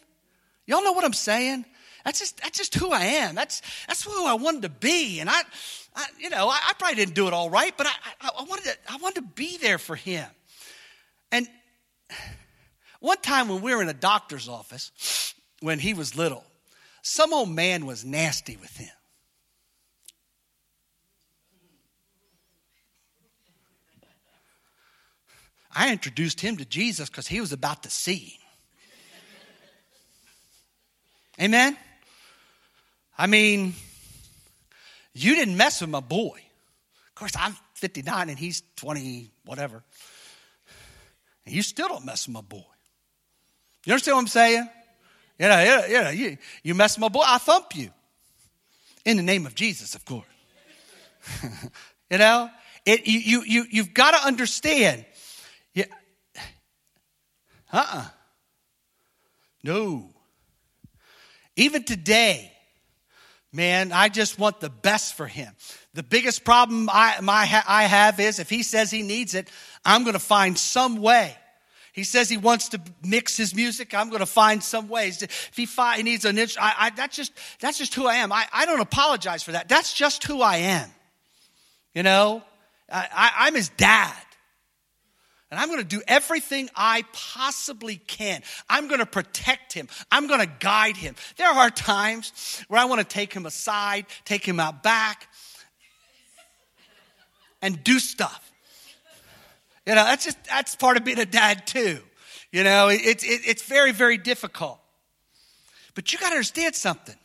Y'all 0.66 0.84
know 0.84 0.94
what 0.94 1.06
I'm 1.06 1.14
saying? 1.14 1.66
That's 2.06 2.20
just 2.20 2.42
that's 2.42 2.58
just 2.58 2.74
who 2.76 2.92
I 2.92 3.04
am. 3.04 3.36
That's 3.36 3.62
that's 3.88 4.04
who 4.04 4.26
I 4.26 4.34
wanted 4.34 4.64
to 4.64 4.70
be, 4.70 5.20
and 5.20 5.30
I 5.30 5.42
I, 5.96 6.06
you 6.20 6.30
know, 6.30 6.50
I, 6.50 6.60
I, 6.70 6.74
probably 6.78 6.96
didn't 6.96 7.14
do 7.14 7.28
it 7.28 7.34
all 7.34 7.50
right, 7.50 7.74
but 7.78 7.88
I, 7.88 7.92
I, 8.22 8.30
I, 8.40 8.44
wanted 8.44 8.66
to, 8.66 8.76
I 8.90 8.98
wanted 8.98 9.22
to 9.22 9.28
be 9.36 9.58
there 9.58 9.78
for 9.78 9.96
him. 9.96 10.26
And 11.32 11.48
one 13.00 13.18
time 13.18 13.48
when 13.48 13.62
we 13.62 13.76
were 13.76 13.82
in 13.82 13.90
a 13.90 13.94
doctor's 13.94 14.48
office, 14.48 15.34
when 15.62 15.80
he 15.80 15.94
was 15.94 16.16
little, 16.16 16.44
some 17.02 17.34
old 17.34 17.50
man 17.50 17.86
was 17.86 18.04
nasty 18.04 18.58
with 18.58 18.76
him. 18.78 18.90
I 25.76 25.92
introduced 25.92 26.40
him 26.40 26.58
to 26.58 26.66
Jesus 26.66 27.10
because 27.10 27.28
he 27.28 27.42
was 27.42 27.52
about 27.52 27.84
to 27.84 27.90
see. 27.90 28.38
Amen? 31.42 31.76
I 33.18 33.28
mean, 33.28 33.74
you 35.14 35.36
didn't 35.36 35.58
mess 35.58 35.82
with 35.82 35.90
my 35.90 36.00
boy. 36.00 36.40
Of 37.10 37.16
course, 37.16 37.34
I'm 37.38 37.56
59 37.76 38.30
and 38.30 38.40
he's 38.40 38.64
20, 38.78 39.30
whatever. 39.46 39.84
And 41.46 41.54
you 41.54 41.62
still 41.62 41.88
don't 41.88 42.06
mess 42.06 42.28
with 42.28 42.34
my 42.34 42.42
boy. 42.42 42.64
You 43.86 43.94
understand 43.94 44.16
what 44.16 44.22
I'm 44.22 44.28
saying? 44.28 44.70
You 45.38 45.48
know, 45.48 45.84
you, 45.88 46.02
know, 46.02 46.10
you, 46.10 46.38
you 46.64 46.76
mess 46.76 46.96
with 46.96 47.02
my 47.02 47.10
boy, 47.10 47.24
I 47.26 47.38
thump 47.38 47.76
you. 47.76 47.92
In 49.06 49.18
the 49.18 49.24
name 49.24 49.46
of 49.46 49.54
Jesus, 49.54 49.96
of 49.96 50.06
course. 50.06 50.26
you 52.10 52.18
know, 52.18 52.50
it, 52.86 53.06
you, 53.06 53.20
you, 53.20 53.44
you, 53.44 53.66
you've 53.70 53.94
got 53.94 54.12
to 54.12 54.26
understand. 54.26 55.06
Yeah. 55.74 55.86
Uh-uh. 57.72 58.06
No. 59.64 60.10
Even 61.56 61.84
today, 61.84 62.52
Man, 63.56 63.92
I 63.92 64.10
just 64.10 64.40
want 64.40 64.60
the 64.60 64.72
best 64.72 65.14
for 65.14 65.28
him. 65.28 65.54
The 65.94 66.02
biggest 66.02 66.44
problem 66.44 66.90
I, 66.92 67.22
my, 67.22 67.48
I 67.68 67.84
have 67.84 68.20
is 68.20 68.40
if 68.40 68.50
he 68.50 68.64
says 68.64 68.90
he 68.90 69.04
needs 69.04 69.36
it, 69.36 69.48
I'm 69.86 70.02
going 70.04 70.14
to 70.14 70.20
find 70.20 70.58
some 70.58 70.98
way. 70.98 71.38
He 71.94 72.04
says 72.04 72.28
he 72.28 72.38
wants 72.38 72.70
to 72.70 72.82
mix 73.06 73.38
his 73.38 73.54
music. 73.54 73.94
I'm 73.94 74.10
going 74.10 74.22
to 74.22 74.26
find 74.26 74.64
some 74.64 74.90
ways. 74.90 75.22
If 75.22 75.52
he, 75.56 75.68
fi- 75.68 75.98
he 75.98 76.04
needs 76.04 76.26
an 76.26 76.40
inch, 76.40 76.58
I, 76.60 76.74
I, 76.80 76.90
that's 76.90 77.16
just 77.16 77.32
that's 77.60 77.78
just 77.78 77.94
who 77.94 78.08
I 78.08 78.16
am. 78.16 78.32
I, 78.32 78.48
I 78.52 78.66
don't 78.66 78.80
apologize 78.80 79.44
for 79.44 79.52
that. 79.52 79.70
That's 79.70 79.94
just 79.94 80.24
who 80.24 80.42
I 80.42 80.58
am. 80.58 80.90
You 81.94 82.02
know, 82.02 82.42
I, 82.92 83.08
I, 83.14 83.32
I'm 83.42 83.54
his 83.54 83.70
dad. 83.70 84.12
And 85.54 85.62
I'm 85.62 85.68
going 85.68 85.82
to 85.82 85.86
do 85.86 86.02
everything 86.08 86.68
I 86.76 87.04
possibly 87.14 87.98
can. 87.98 88.42
I'm 88.68 88.88
going 88.88 89.02
to 89.02 89.06
protect 89.06 89.72
him. 89.72 89.88
I'm 90.12 90.26
going 90.26 90.40
to 90.40 90.50
guide 90.60 90.98
him. 90.98 91.14
There 91.38 91.48
are 91.48 91.70
times 91.70 92.64
where 92.70 92.82
I 92.82 92.86
want 92.86 93.02
to 93.02 93.08
take 93.08 93.32
him 93.32 93.46
aside, 93.46 94.08
take 94.26 94.44
him 94.44 94.60
out 94.60 94.82
back, 94.82 95.28
and 97.62 97.84
do 97.84 98.00
stuff. 98.00 98.52
You 99.86 99.94
know, 99.94 100.04
that's 100.04 100.26
just, 100.26 100.44
that's 100.46 100.76
part 100.76 100.98
of 100.98 101.04
being 101.04 101.20
a 101.20 101.26
dad 101.26 101.68
too. 101.68 102.00
You 102.52 102.64
know, 102.64 102.88
it's, 102.88 103.24
it, 103.24 103.42
it's 103.46 103.62
very, 103.62 103.92
very 103.92 104.18
difficult. 104.18 104.80
But 105.94 106.12
you 106.12 106.18
got 106.18 106.30
to 106.30 106.36
understand 106.36 106.74
something. 106.74 107.16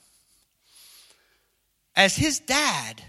As 1.97 2.15
his 2.15 2.41
dad, 2.41 3.03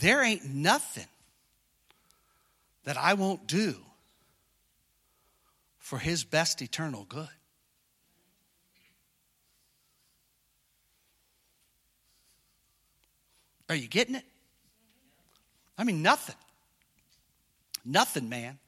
there 0.00 0.24
ain't 0.24 0.44
nothing 0.44 1.06
that 2.84 2.96
I 2.96 3.14
won't 3.14 3.46
do 3.46 3.76
for 5.78 5.98
his 5.98 6.24
best 6.24 6.62
eternal 6.62 7.04
good. 7.04 7.28
Are 13.68 13.74
you 13.74 13.88
getting 13.88 14.14
it? 14.14 14.24
I 15.78 15.84
mean, 15.84 16.02
nothing. 16.02 16.36
Nothing, 17.84 18.28
man. 18.28 18.58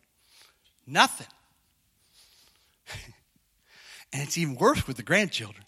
Nothing. 0.86 1.26
and 4.12 4.22
it's 4.22 4.38
even 4.38 4.56
worse 4.56 4.86
with 4.86 4.96
the 4.96 5.02
grandchildren. 5.02 5.64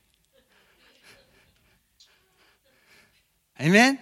Amen? 3.61 3.99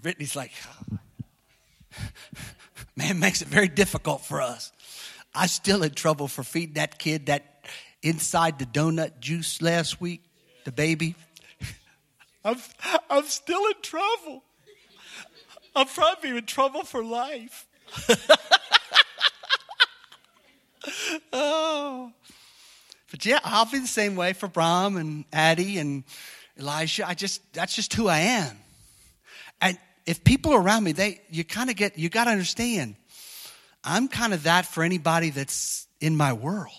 Brittany's 0.00 0.36
like, 0.36 0.52
oh, 0.92 0.98
man, 2.96 3.18
makes 3.18 3.42
it 3.42 3.48
very 3.48 3.68
difficult 3.68 4.24
for 4.24 4.40
us. 4.40 4.72
I'm 5.34 5.48
still 5.48 5.82
in 5.82 5.92
trouble 5.92 6.28
for 6.28 6.42
feeding 6.42 6.74
that 6.74 6.98
kid 6.98 7.26
that 7.26 7.64
inside 8.02 8.58
the 8.58 8.66
donut 8.66 9.20
juice 9.20 9.62
last 9.62 10.00
week, 10.00 10.22
the 10.64 10.72
baby. 10.72 11.14
I'm, 12.44 12.56
I'm 13.10 13.24
still 13.24 13.64
in 13.66 13.74
trouble. 13.82 14.42
I'm 15.74 15.86
probably 15.86 16.30
in 16.30 16.46
trouble 16.46 16.84
for 16.84 17.04
life. 17.04 17.66
oh. 21.32 22.12
But 23.10 23.24
yeah, 23.24 23.40
I'll 23.44 23.70
be 23.70 23.78
the 23.78 23.86
same 23.86 24.16
way 24.16 24.32
for 24.32 24.48
Bram 24.48 24.96
and 24.96 25.24
Addie 25.32 25.78
and 25.78 26.04
Elijah. 26.58 27.08
I 27.08 27.14
just, 27.14 27.52
that's 27.52 27.74
just 27.74 27.94
who 27.94 28.08
I 28.08 28.18
am. 28.18 28.56
And 29.60 29.78
if 30.08 30.24
people 30.24 30.54
around 30.54 30.84
me, 30.84 30.92
they, 30.92 31.20
you 31.28 31.44
kind 31.44 31.68
of 31.68 31.76
get, 31.76 31.98
you 31.98 32.08
got 32.08 32.24
to 32.24 32.30
understand, 32.30 32.96
I'm 33.84 34.08
kind 34.08 34.32
of 34.32 34.44
that 34.44 34.64
for 34.64 34.82
anybody 34.82 35.28
that's 35.28 35.86
in 36.00 36.16
my 36.16 36.32
world. 36.32 36.72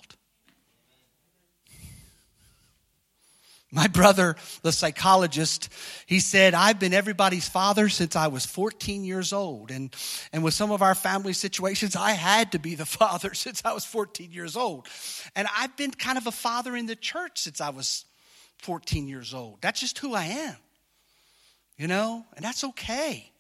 My 3.72 3.86
brother, 3.86 4.36
the 4.64 4.72
psychologist, 4.72 5.70
he 6.08 6.20
said, 6.20 6.56
I've 6.56 6.80
been 6.80 6.92
everybody's 6.92 7.48
father 7.48 7.88
since 7.88 8.16
I 8.16 8.30
was 8.30 8.48
14 8.48 9.04
years 9.04 9.32
old. 9.32 9.70
And, 9.70 9.96
and 10.34 10.44
with 10.44 10.56
some 10.56 10.72
of 10.72 10.82
our 10.82 10.96
family 10.96 11.34
situations, 11.34 11.96
I 11.96 12.14
had 12.14 12.54
to 12.54 12.60
be 12.60 12.74
the 12.74 12.86
father 12.88 13.36
since 13.36 13.62
I 13.64 13.74
was 13.74 13.86
14 13.86 14.32
years 14.32 14.58
old. 14.58 14.88
And 15.36 15.48
I've 15.56 15.78
been 15.78 15.92
kind 15.92 16.18
of 16.18 16.26
a 16.26 16.32
father 16.32 16.76
in 16.76 16.88
the 16.88 16.96
church 16.96 17.42
since 17.42 17.62
I 17.62 17.70
was 17.70 18.06
14 18.58 19.08
years 19.08 19.36
old. 19.36 19.60
That's 19.62 19.80
just 19.80 20.00
who 20.00 20.16
I 20.16 20.24
am. 20.24 20.56
You 21.80 21.88
know, 21.88 22.26
and 22.36 22.44
that's 22.44 22.64
okay. 22.66 23.32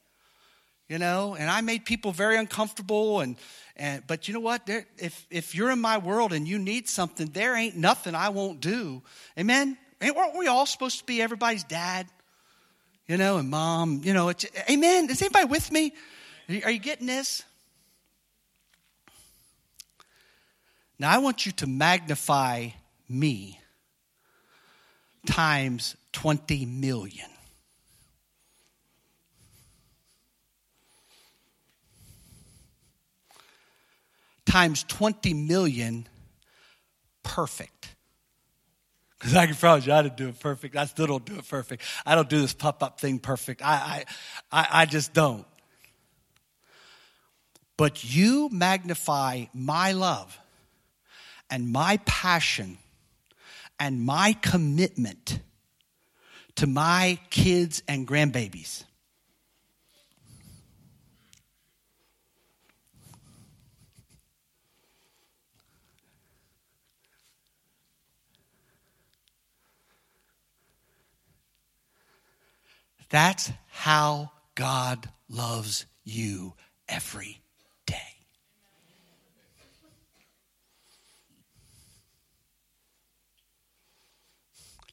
You 0.88 0.98
know, 0.98 1.36
and 1.38 1.52
I 1.52 1.62
made 1.62 1.86
people 1.86 2.12
very 2.12 2.38
uncomfortable 2.38 3.20
and 3.20 3.36
and 3.76 4.02
but 4.08 4.28
you 4.28 4.34
know 4.34 4.40
what? 4.40 4.66
There, 4.66 4.88
if 4.98 5.28
if 5.30 5.54
you're 5.54 5.70
in 5.72 5.80
my 5.80 5.98
world 5.98 6.34
and 6.34 6.48
you 6.48 6.58
need 6.58 6.88
something, 6.88 7.28
there 7.28 7.56
ain't 7.56 7.76
nothing 7.76 8.16
I 8.16 8.30
won't 8.30 8.62
do. 8.62 9.04
Amen. 9.38 9.78
Ain't 10.02 10.16
weren't 10.16 10.38
we 10.38 10.48
all 10.48 10.66
supposed 10.66 11.00
to 11.00 11.06
be 11.06 11.22
everybody's 11.22 11.66
dad? 11.66 12.08
You 13.08 13.18
know, 13.18 13.38
and 13.38 13.50
mom. 13.50 14.02
You 14.06 14.14
know, 14.14 14.30
it's, 14.30 14.46
amen. 14.70 15.10
Is 15.10 15.22
anybody 15.22 15.46
with 15.46 15.70
me? 15.72 15.94
Are 16.64 16.72
you 16.72 16.80
getting 16.80 17.08
this? 17.08 17.44
Now 20.98 21.12
I 21.12 21.18
want 21.18 21.46
you 21.46 21.52
to 21.54 21.68
magnify 21.68 22.70
me 23.10 23.60
times 25.26 25.98
20 26.14 26.66
million. 26.66 27.30
Times 34.50 34.84
20 34.84 35.34
million 35.36 36.08
perfect. 37.22 37.96
Because 39.20 39.36
I 39.36 39.46
can 39.46 39.56
promise 39.56 39.86
you, 39.86 39.94
I 39.94 40.02
didn't 40.02 40.18
do 40.18 40.30
it 40.30 40.40
perfect. 40.40 40.76
I 40.76 40.86
still 40.86 41.06
don't 41.06 41.26
do 41.26 41.36
it 41.36 41.48
perfect. 41.48 41.84
I 42.06 42.16
don't 42.16 42.28
do 42.28 42.42
this 42.42 42.54
pop 42.54 42.82
up 42.82 43.00
thing 43.00 43.20
perfect. 43.20 43.62
I, 43.62 44.06
I, 44.52 44.62
I, 44.62 44.68
I 44.82 44.86
just 44.86 45.14
don't. 45.14 45.46
But 47.78 48.04
you 48.04 48.50
magnify 48.52 49.46
my 49.54 49.92
love 49.92 50.38
and 51.50 51.72
my 51.72 51.98
passion 52.06 52.80
and 53.80 54.02
my 54.02 54.36
commitment 54.42 55.40
to 56.56 56.66
my 56.66 57.20
kids 57.30 57.84
and 57.88 58.08
grandbabies. 58.08 58.84
That's 73.10 73.52
how 73.68 74.32
God 74.56 75.10
loves 75.30 75.86
you 76.04 76.54
every 76.88 77.42
day. 77.86 77.96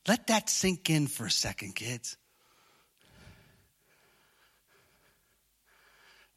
Let 0.07 0.29
that 0.29 0.49
sink 0.49 0.89
in 0.89 1.09
for 1.09 1.27
a 1.27 1.31
second, 1.31 1.75
kids. 1.75 2.17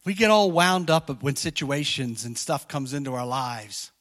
We 0.06 0.14
get 0.14 0.32
all 0.32 0.50
wound 0.50 0.90
up 0.90 1.22
when 1.22 1.36
situations 1.36 2.26
and 2.26 2.38
stuff 2.38 2.68
comes 2.68 2.94
into 2.94 3.14
our 3.14 3.28
lives. 3.28 3.92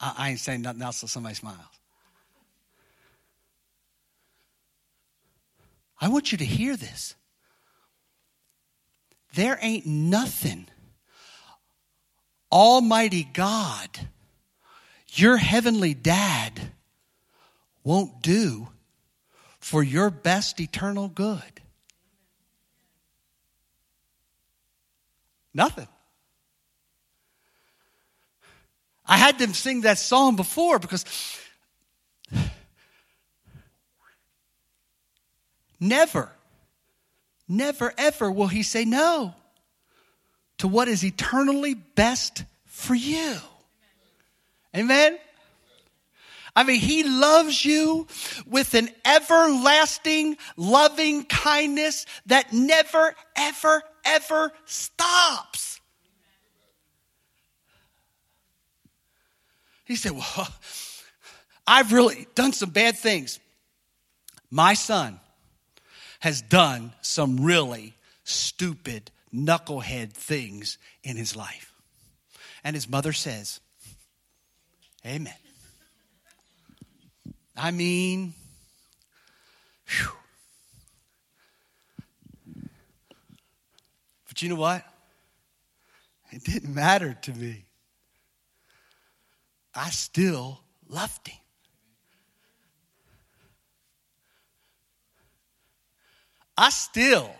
I, 0.00 0.30
ain't 0.30 0.40
saying 0.40 0.62
nothing 0.62 0.82
else 0.82 0.98
so 0.98 1.06
somebody 1.06 1.34
smiles. 1.34 1.58
I 6.00 6.08
want 6.08 6.32
you 6.32 6.38
to 6.38 6.44
hear 6.44 6.76
this. 6.76 7.14
There 9.34 9.58
ain't 9.60 9.86
nothing 9.86 10.66
Almighty 12.52 13.28
God, 13.32 13.88
your 15.10 15.36
heavenly 15.36 15.94
dad, 15.94 16.72
won't 17.84 18.22
do 18.22 18.68
for 19.60 19.82
your 19.82 20.10
best 20.10 20.60
eternal 20.60 21.08
good? 21.08 21.60
Nothing. 25.54 25.88
I 29.10 29.16
had 29.16 29.40
them 29.40 29.52
sing 29.54 29.80
that 29.80 29.98
song 29.98 30.36
before 30.36 30.78
because 30.78 31.04
never, 35.80 36.30
never, 37.48 37.92
ever 37.98 38.30
will 38.30 38.46
he 38.46 38.62
say 38.62 38.84
no 38.84 39.34
to 40.58 40.68
what 40.68 40.86
is 40.86 41.04
eternally 41.04 41.74
best 41.74 42.44
for 42.66 42.94
you. 42.94 43.36
Amen? 44.76 45.18
I 46.54 46.62
mean, 46.62 46.78
he 46.78 47.02
loves 47.02 47.64
you 47.64 48.06
with 48.46 48.74
an 48.74 48.90
everlasting 49.04 50.36
loving 50.56 51.24
kindness 51.24 52.06
that 52.26 52.52
never, 52.52 53.16
ever, 53.34 53.82
ever 54.04 54.52
stops. 54.66 55.79
He 59.90 59.96
said, 59.96 60.12
Well, 60.12 60.48
I've 61.66 61.92
really 61.92 62.28
done 62.36 62.52
some 62.52 62.70
bad 62.70 62.96
things. 62.96 63.40
My 64.48 64.74
son 64.74 65.18
has 66.20 66.42
done 66.42 66.92
some 67.00 67.44
really 67.44 67.94
stupid 68.22 69.10
knucklehead 69.34 70.12
things 70.12 70.78
in 71.02 71.16
his 71.16 71.34
life. 71.34 71.74
And 72.62 72.76
his 72.76 72.88
mother 72.88 73.12
says, 73.12 73.58
Amen. 75.04 75.34
I 77.56 77.72
mean, 77.72 78.34
whew. 79.88 80.12
But 84.28 84.40
you 84.40 84.50
know 84.50 84.54
what? 84.54 84.84
It 86.30 86.44
didn't 86.44 86.72
matter 86.72 87.18
to 87.22 87.32
me. 87.32 87.64
I 89.74 89.90
still 89.90 90.60
loved 90.88 91.28
him. 91.28 91.38
I 96.56 96.70
still 96.70 97.30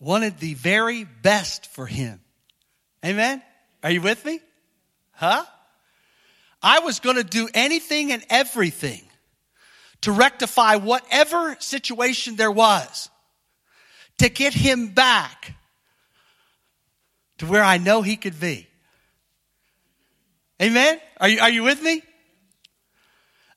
wanted 0.00 0.38
the 0.38 0.54
very 0.54 1.04
best 1.04 1.66
for 1.68 1.86
him. 1.86 2.20
Amen? 3.04 3.40
Are 3.84 3.90
you 3.90 4.00
with 4.00 4.24
me? 4.24 4.40
Huh? 5.12 5.44
I 6.62 6.80
was 6.80 7.00
going 7.00 7.16
to 7.16 7.24
do 7.24 7.48
anything 7.54 8.12
and 8.12 8.24
everything 8.28 9.02
to 10.02 10.12
rectify 10.12 10.76
whatever 10.76 11.56
situation 11.60 12.36
there 12.36 12.50
was 12.50 13.10
to 14.18 14.28
get 14.28 14.54
him 14.54 14.88
back 14.88 15.54
to 17.38 17.46
where 17.46 17.62
I 17.62 17.78
know 17.78 18.02
he 18.02 18.16
could 18.16 18.38
be. 18.38 18.66
Amen? 20.62 21.00
Are 21.18 21.28
you, 21.28 21.40
are 21.40 21.50
you 21.50 21.64
with 21.64 21.82
me? 21.82 22.02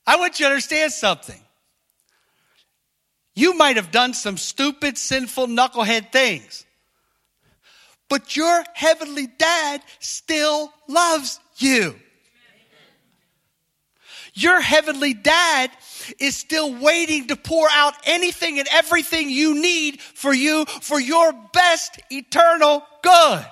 I 0.06 0.16
want 0.16 0.40
you 0.40 0.46
to 0.46 0.50
understand 0.50 0.92
something. 0.92 1.40
You 3.34 3.54
might 3.54 3.76
have 3.76 3.90
done 3.92 4.14
some 4.14 4.36
stupid, 4.36 4.98
sinful, 4.98 5.46
knucklehead 5.48 6.10
things. 6.10 6.64
But 8.08 8.36
your 8.36 8.64
heavenly 8.74 9.26
dad 9.26 9.82
still 10.00 10.72
loves 10.88 11.38
you. 11.58 11.94
Your 14.34 14.60
heavenly 14.60 15.14
dad 15.14 15.70
is 16.18 16.36
still 16.36 16.74
waiting 16.74 17.28
to 17.28 17.36
pour 17.36 17.68
out 17.70 17.94
anything 18.04 18.58
and 18.58 18.68
everything 18.70 19.30
you 19.30 19.60
need 19.60 20.00
for 20.00 20.32
you 20.32 20.66
for 20.66 21.00
your 21.00 21.32
best 21.52 22.00
eternal 22.10 22.84
good. 23.02 23.46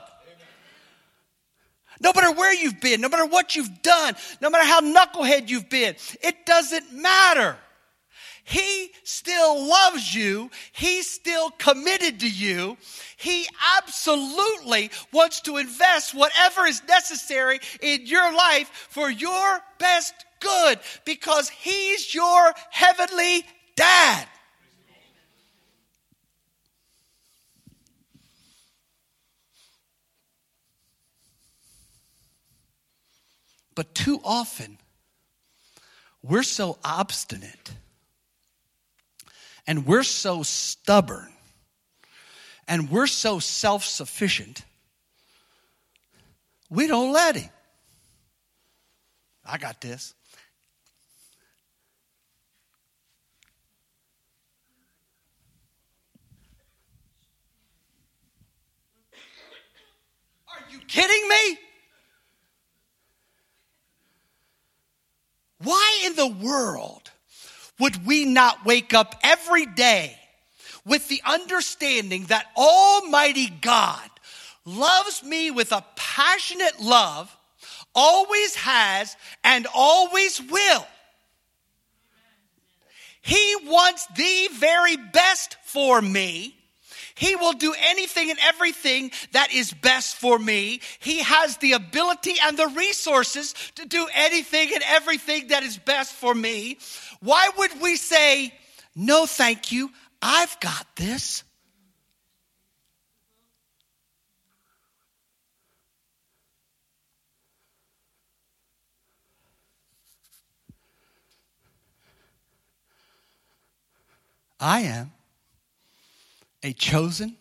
No 2.05 2.13
matter 2.15 2.31
where 2.31 2.53
you've 2.53 2.81
been, 2.81 3.01
no 3.01 3.09
matter 3.09 3.25
what 3.25 3.57
you've 3.57 3.83
done, 3.83 4.15
no 4.43 4.51
matter 4.51 4.67
how 4.67 4.81
knucklehead 4.83 5.49
you've 5.49 5.71
been, 5.71 5.97
it 6.23 6.45
doesn't 6.45 6.93
matter. 6.93 7.57
He 8.45 8.91
still 9.05 9.67
loves 9.67 10.15
you. 10.15 10.51
He's 10.73 11.11
still 11.11 11.51
committed 11.53 12.21
to 12.21 12.29
you. 12.29 12.77
He 13.17 13.49
absolutely 13.79 14.91
wants 15.15 15.41
to 15.43 15.57
invest 15.57 16.15
whatever 16.15 16.67
is 16.67 16.83
necessary 16.87 17.59
in 17.81 18.07
your 18.07 18.35
life 18.35 18.69
for 18.91 19.11
your 19.11 19.61
best 19.79 20.13
good 20.41 20.79
because 21.07 21.49
He's 21.49 22.15
your 22.15 22.53
heavenly 22.71 23.45
dad. 23.77 24.29
But 33.75 33.95
too 33.95 34.21
often, 34.25 34.79
we're 36.23 36.43
so 36.43 36.79
obstinate 36.85 37.73
and 39.67 39.87
we're 39.87 40.03
so 40.03 40.43
stubborn 40.43 41.33
and 42.67 42.91
we're 42.91 43.07
so 43.07 43.39
self 43.39 43.85
sufficient, 43.85 44.65
we 46.71 46.87
don't 46.87 47.13
let 47.13 47.37
him. 47.37 47.51
I 49.45 49.59
got 49.59 49.81
this. 49.81 50.15
Are 60.49 60.73
you 60.73 60.79
kidding 60.79 61.29
me? 61.29 61.59
Why 65.65 65.94
in 66.05 66.17
the 66.17 66.27
world 66.29 67.11
would 67.79 68.07
we 68.07 68.25
not 68.25 68.65
wake 68.65 68.95
up 68.95 69.15
every 69.23 69.67
day 69.67 70.17
with 70.85 71.09
the 71.09 71.23
understanding 71.25 72.25
that 72.25 72.47
Almighty 72.57 73.49
God 73.61 74.09
loves 74.65 75.23
me 75.23 75.51
with 75.51 75.73
a 75.73 75.85
passionate 75.97 76.81
love, 76.81 77.35
always 77.95 78.55
has, 78.57 79.17
and 79.43 79.67
always 79.75 80.41
will? 80.41 80.87
He 83.21 83.57
wants 83.65 84.07
the 84.15 84.49
very 84.53 84.97
best 84.97 85.57
for 85.65 86.01
me. 86.01 86.55
He 87.15 87.37
will 87.37 87.53
do 87.53 87.75
anything 87.79 88.31
and 88.31 88.39
everything 88.43 89.13
that 89.33 89.53
is 89.53 89.73
best 89.73 90.17
for 90.17 90.39
me. 90.39 90.81
He 90.99 91.21
has 91.21 91.57
the 91.59 91.73
ability 91.73 92.35
and 92.43 92.57
the 92.57 92.67
resources 92.69 93.55
to 93.77 93.87
do 93.87 94.07
anything 94.13 94.71
and 94.75 94.83
everything 94.89 95.49
that 95.49 95.63
is 95.63 95.79
best 95.79 96.13
for 96.13 96.35
me. 96.35 96.79
Why 97.21 97.51
would 97.57 97.81
we 97.81 97.97
say, 97.97 98.53
no, 98.97 99.27
thank 99.27 99.71
you, 99.71 99.91
I've 100.21 100.59
got 100.61 100.87
this? 100.97 101.45
I 114.59 114.81
am 114.81 115.14
a 116.65 116.73
chosen, 116.73 117.37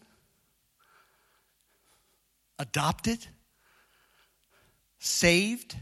adopted, 2.60 3.26
saved 5.00 5.76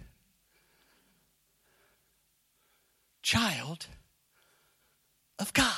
child 3.23 3.87
of 5.39 5.51
God. 5.53 5.73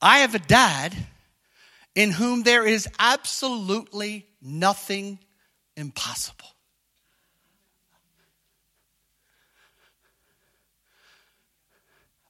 I 0.00 0.18
have 0.18 0.34
a 0.34 0.38
dad 0.38 0.94
in 1.94 2.10
whom 2.12 2.44
there 2.44 2.66
is 2.66 2.88
absolutely 2.98 4.26
nothing 4.40 5.18
impossible. 5.76 6.55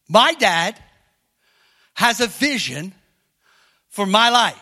My 0.08 0.32
dad 0.34 0.78
has 1.94 2.20
a 2.20 2.26
vision 2.26 2.92
for 3.88 4.06
my 4.06 4.28
life. 4.28 4.60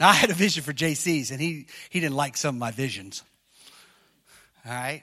Now, 0.00 0.08
I 0.08 0.12
had 0.12 0.30
a 0.30 0.34
vision 0.34 0.62
for 0.62 0.72
JC's, 0.72 1.30
and 1.30 1.40
he, 1.40 1.66
he 1.90 2.00
didn't 2.00 2.16
like 2.16 2.36
some 2.36 2.56
of 2.56 2.58
my 2.58 2.70
visions. 2.70 3.22
All 4.66 4.72
right? 4.72 5.02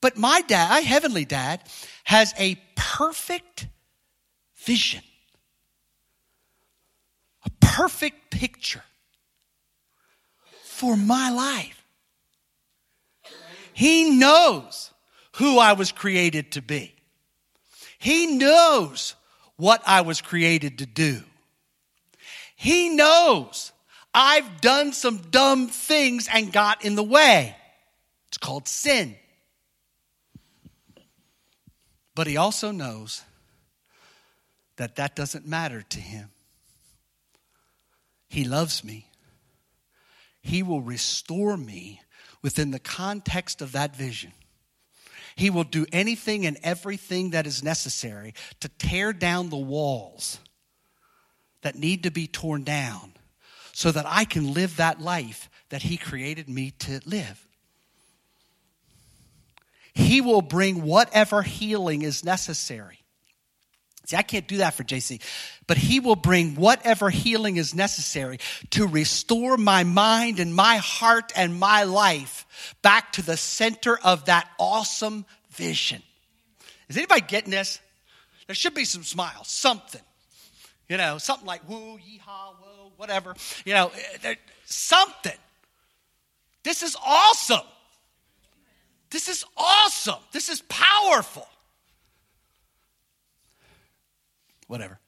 But 0.00 0.16
my 0.16 0.42
dad, 0.42 0.70
my 0.70 0.80
heavenly 0.80 1.24
dad, 1.24 1.62
has 2.04 2.32
a 2.38 2.58
perfect 2.76 3.66
vision, 4.56 5.02
a 7.44 7.50
perfect 7.60 8.30
picture 8.30 8.84
for 10.62 10.96
my 10.96 11.30
life. 11.30 11.84
He 13.72 14.10
knows 14.10 14.92
who 15.36 15.58
I 15.58 15.72
was 15.72 15.92
created 15.92 16.52
to 16.52 16.62
be. 16.62 16.94
He 17.98 18.26
knows 18.26 19.14
what 19.56 19.82
I 19.86 20.02
was 20.02 20.20
created 20.20 20.78
to 20.78 20.86
do. 20.86 21.22
He 22.56 22.88
knows 22.88 23.72
I've 24.14 24.60
done 24.60 24.92
some 24.92 25.18
dumb 25.30 25.68
things 25.68 26.28
and 26.32 26.52
got 26.52 26.84
in 26.84 26.94
the 26.94 27.02
way. 27.02 27.54
It's 28.28 28.38
called 28.38 28.66
sin. 28.66 29.16
But 32.14 32.26
he 32.26 32.36
also 32.36 32.70
knows 32.72 33.22
that 34.76 34.96
that 34.96 35.14
doesn't 35.14 35.46
matter 35.46 35.82
to 35.82 36.00
him. 36.00 36.30
He 38.28 38.44
loves 38.44 38.84
me. 38.84 39.06
He 40.40 40.62
will 40.62 40.80
restore 40.80 41.56
me 41.56 42.00
within 42.42 42.70
the 42.70 42.78
context 42.78 43.62
of 43.62 43.72
that 43.72 43.96
vision. 43.96 44.32
He 45.38 45.50
will 45.50 45.62
do 45.62 45.86
anything 45.92 46.46
and 46.46 46.58
everything 46.64 47.30
that 47.30 47.46
is 47.46 47.62
necessary 47.62 48.34
to 48.58 48.68
tear 48.68 49.12
down 49.12 49.50
the 49.50 49.56
walls 49.56 50.40
that 51.62 51.76
need 51.76 52.02
to 52.02 52.10
be 52.10 52.26
torn 52.26 52.64
down 52.64 53.12
so 53.72 53.92
that 53.92 54.04
I 54.04 54.24
can 54.24 54.52
live 54.52 54.78
that 54.78 55.00
life 55.00 55.48
that 55.68 55.82
He 55.82 55.96
created 55.96 56.48
me 56.48 56.72
to 56.80 57.00
live. 57.06 57.46
He 59.94 60.20
will 60.20 60.42
bring 60.42 60.82
whatever 60.82 61.42
healing 61.42 62.02
is 62.02 62.24
necessary. 62.24 62.97
See, 64.08 64.16
I 64.16 64.22
can't 64.22 64.48
do 64.48 64.56
that 64.56 64.72
for 64.72 64.84
JC, 64.84 65.20
but 65.66 65.76
He 65.76 66.00
will 66.00 66.16
bring 66.16 66.54
whatever 66.54 67.10
healing 67.10 67.58
is 67.58 67.74
necessary 67.74 68.38
to 68.70 68.86
restore 68.86 69.58
my 69.58 69.84
mind 69.84 70.40
and 70.40 70.54
my 70.54 70.78
heart 70.78 71.30
and 71.36 71.60
my 71.60 71.84
life 71.84 72.46
back 72.80 73.12
to 73.12 73.22
the 73.22 73.36
center 73.36 73.98
of 73.98 74.24
that 74.24 74.48
awesome 74.58 75.26
vision. 75.50 76.02
Is 76.88 76.96
anybody 76.96 77.20
getting 77.20 77.50
this? 77.50 77.80
There 78.46 78.54
should 78.54 78.72
be 78.72 78.86
some 78.86 79.02
smiles, 79.02 79.46
something. 79.46 80.00
You 80.88 80.96
know, 80.96 81.18
something 81.18 81.46
like 81.46 81.68
woo, 81.68 81.98
yeehaw, 81.98 82.54
whoa, 82.58 82.92
whatever. 82.96 83.34
You 83.66 83.74
know, 83.74 83.92
eh, 84.24 84.36
something. 84.64 85.36
This 86.62 86.82
is 86.82 86.96
awesome. 87.04 87.66
This 89.10 89.28
is 89.28 89.44
awesome. 89.54 90.22
This 90.32 90.48
is 90.48 90.62
powerful. 90.66 91.46
Whatever. 94.68 95.00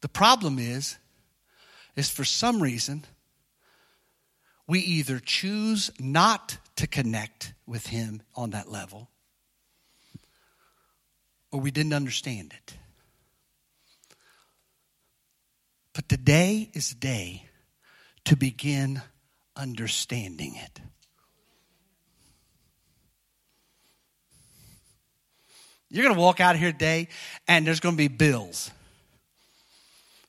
The 0.00 0.08
problem 0.08 0.58
is, 0.58 0.98
is 1.96 2.10
for 2.10 2.24
some 2.24 2.62
reason, 2.62 3.04
we 4.66 4.80
either 4.80 5.18
choose 5.18 5.90
not 6.00 6.58
to 6.76 6.86
connect 6.86 7.54
with 7.66 7.86
Him 7.86 8.22
on 8.34 8.50
that 8.50 8.70
level, 8.70 9.08
or 11.52 11.60
we 11.60 11.70
didn't 11.70 11.94
understand 11.94 12.52
it. 12.52 12.74
But 15.94 16.08
today 16.08 16.70
is 16.74 16.90
the 16.90 16.96
day 16.96 17.46
to 18.24 18.36
begin 18.36 19.00
understanding 19.56 20.56
it. 20.56 20.80
You're 25.94 26.02
going 26.02 26.16
to 26.16 26.20
walk 26.20 26.40
out 26.40 26.56
here 26.56 26.72
today 26.72 27.06
and 27.46 27.64
there's 27.64 27.78
going 27.78 27.94
to 27.94 27.96
be 27.96 28.08
bills. 28.08 28.72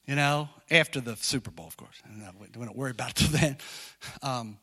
You 0.06 0.13
know, 0.13 0.47
after 0.69 1.01
the 1.01 1.15
Super 1.15 1.49
Bowl, 1.49 1.65
of 1.65 1.75
course. 1.75 2.04
we 2.39 2.65
don't 2.65 2.75
worry 2.75 2.91
about 2.91 3.10
it 3.10 3.15
till 3.15 3.30
then. 3.30 3.58
Um, 4.21 4.60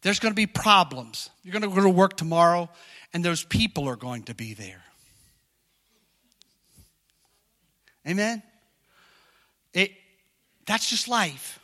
there's 0.00 0.18
going 0.18 0.32
to 0.32 0.36
be 0.36 0.48
problems. 0.48 1.30
You're 1.44 1.52
going 1.52 1.62
to 1.62 1.68
go 1.68 1.80
to 1.84 1.88
work 1.88 2.16
tomorrow 2.16 2.68
and 3.14 3.24
those 3.24 3.44
people 3.44 3.88
are 3.88 3.94
going 3.94 4.24
to 4.24 4.34
be 4.34 4.52
there. 4.54 4.82
Amen? 8.04 8.42
It, 9.72 9.92
that's 10.66 10.90
just 10.90 11.06
life. 11.06 11.60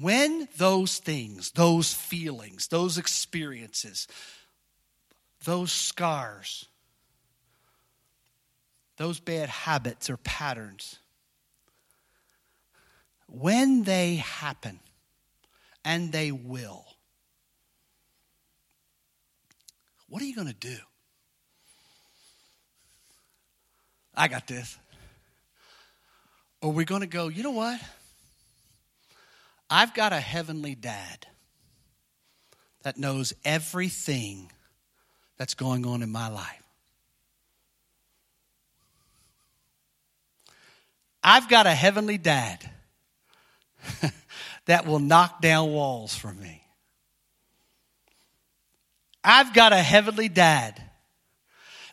When 0.00 0.46
those 0.58 0.98
things, 0.98 1.50
those 1.50 1.92
feelings, 1.92 2.68
those 2.68 2.98
experiences, 2.98 4.06
those 5.44 5.72
scars, 5.72 6.66
those 9.00 9.18
bad 9.18 9.48
habits 9.48 10.10
or 10.10 10.18
patterns, 10.18 10.98
when 13.26 13.82
they 13.84 14.16
happen, 14.16 14.78
and 15.82 16.12
they 16.12 16.30
will, 16.30 16.84
what 20.10 20.20
are 20.20 20.26
you 20.26 20.34
going 20.34 20.48
to 20.48 20.52
do? 20.52 20.76
I 24.14 24.28
got 24.28 24.46
this. 24.46 24.76
Or 26.60 26.70
we're 26.70 26.84
going 26.84 27.00
to 27.00 27.06
go, 27.06 27.28
you 27.28 27.42
know 27.42 27.52
what? 27.52 27.80
I've 29.70 29.94
got 29.94 30.12
a 30.12 30.20
heavenly 30.20 30.74
dad 30.74 31.26
that 32.82 32.98
knows 32.98 33.32
everything 33.46 34.50
that's 35.38 35.54
going 35.54 35.86
on 35.86 36.02
in 36.02 36.12
my 36.12 36.28
life. 36.28 36.59
I've 41.22 41.48
got 41.48 41.66
a 41.66 41.74
heavenly 41.74 42.18
dad 42.18 42.58
that 44.66 44.86
will 44.86 44.98
knock 44.98 45.40
down 45.40 45.72
walls 45.72 46.14
for 46.14 46.32
me. 46.32 46.62
I've 49.22 49.52
got 49.52 49.72
a 49.72 49.82
heavenly 49.82 50.28
dad 50.28 50.82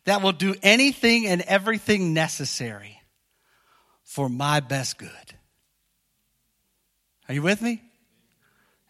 that 0.06 0.22
will 0.22 0.32
do 0.32 0.56
anything 0.64 1.28
and 1.28 1.42
everything 1.42 2.14
necessary 2.14 3.02
for 4.04 4.30
my 4.30 4.62
best 4.62 4.98
good. 4.98 5.10
Are 7.28 7.34
you 7.34 7.42
with 7.42 7.62
me? 7.62 7.82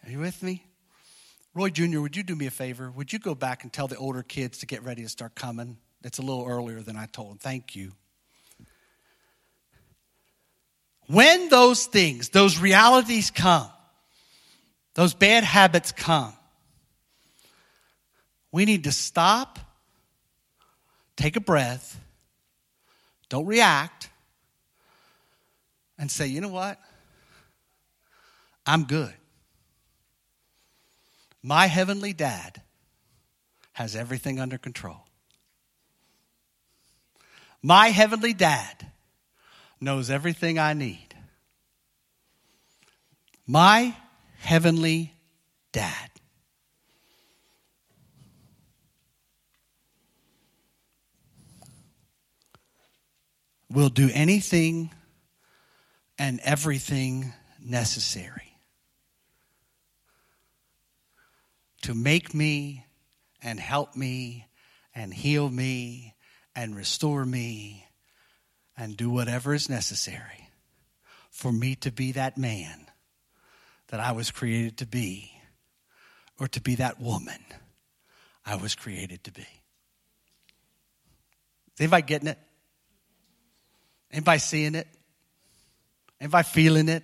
Are 0.06 0.12
you 0.12 0.20
with 0.20 0.44
me? 0.44 0.64
Roy 1.56 1.70
Jr., 1.70 2.02
would 2.02 2.16
you 2.16 2.22
do 2.22 2.36
me 2.36 2.46
a 2.46 2.52
favor? 2.52 2.92
Would 2.92 3.12
you 3.12 3.18
go 3.18 3.34
back 3.34 3.64
and 3.64 3.74
tell 3.74 3.88
the 3.88 3.98
older 3.98 4.22
kids 4.22 4.60
to 4.60 4.68
get 4.68 4.84
ready 4.84 5.02
to 5.02 5.10
start 5.10 5.34
coming? 5.34 5.78
It's 6.04 6.20
a 6.20 6.22
little 6.22 6.46
earlier 6.46 6.82
than 6.82 6.96
I 6.96 7.08
told 7.08 7.32
them. 7.32 7.38
Thank 7.40 7.76
you. 7.76 7.94
When 11.08 11.48
those 11.50 11.86
things, 11.86 12.30
those 12.30 12.60
realities 12.60 13.32
come, 13.32 13.70
those 14.94 15.14
bad 15.14 15.44
habits 15.44 15.92
come, 15.92 16.34
we 18.52 18.66
need 18.66 18.84
to 18.84 18.92
stop, 18.92 19.58
take 21.16 21.36
a 21.36 21.42
breath, 21.42 22.00
don't 23.30 23.46
react, 23.46 24.10
and 25.98 26.12
say, 26.12 26.28
you 26.28 26.42
know 26.42 26.50
what? 26.50 26.80
I'm 28.66 28.84
good. 28.84 29.14
My 31.42 31.68
heavenly 31.68 32.12
dad 32.12 32.62
has 33.74 33.96
everything 33.96 34.40
under 34.40 34.58
control. 34.58 35.06
My 37.62 37.90
heavenly 37.90 38.34
dad 38.34 38.92
knows 39.80 40.10
everything 40.10 40.60
I 40.60 40.74
need. 40.74 41.16
My 43.46 43.96
heavenly 44.40 45.14
dad. 45.72 46.10
Will 53.70 53.90
do 53.90 54.10
anything 54.14 54.92
and 56.18 56.40
everything 56.44 57.34
necessary 57.62 58.58
to 61.82 61.94
make 61.94 62.34
me 62.34 62.86
and 63.42 63.60
help 63.60 63.96
me 63.96 64.48
and 64.96 65.14
heal 65.14 65.50
me 65.50 66.16
and 66.56 66.76
restore 66.76 67.26
me 67.26 67.87
and 68.78 68.96
do 68.96 69.10
whatever 69.10 69.54
is 69.54 69.70
necessary 69.70 70.50
for 71.32 71.52
me 71.52 71.76
to 71.76 71.92
be 71.92 72.14
that 72.14 72.38
man 72.38 72.88
that 73.88 74.00
I 74.00 74.12
was 74.12 74.32
created 74.32 74.78
to 74.78 74.86
be 74.86 75.32
or 76.40 76.48
to 76.50 76.62
be 76.62 76.76
that 76.76 77.00
woman 77.02 77.40
I 78.46 78.56
was 78.56 78.76
created 78.76 79.24
to 79.26 79.32
be. 79.32 79.48
Anybody 81.80 82.04
getting 82.04 82.28
it? 82.28 82.40
Anybody 84.12 84.40
seeing 84.40 84.76
it? 84.76 84.88
Anybody 86.20 86.48
feeling 86.48 86.90
it? 86.90 87.04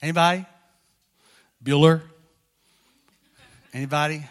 Anybody? 0.00 0.44
Bueller? 1.62 2.00
Anybody? 3.72 4.24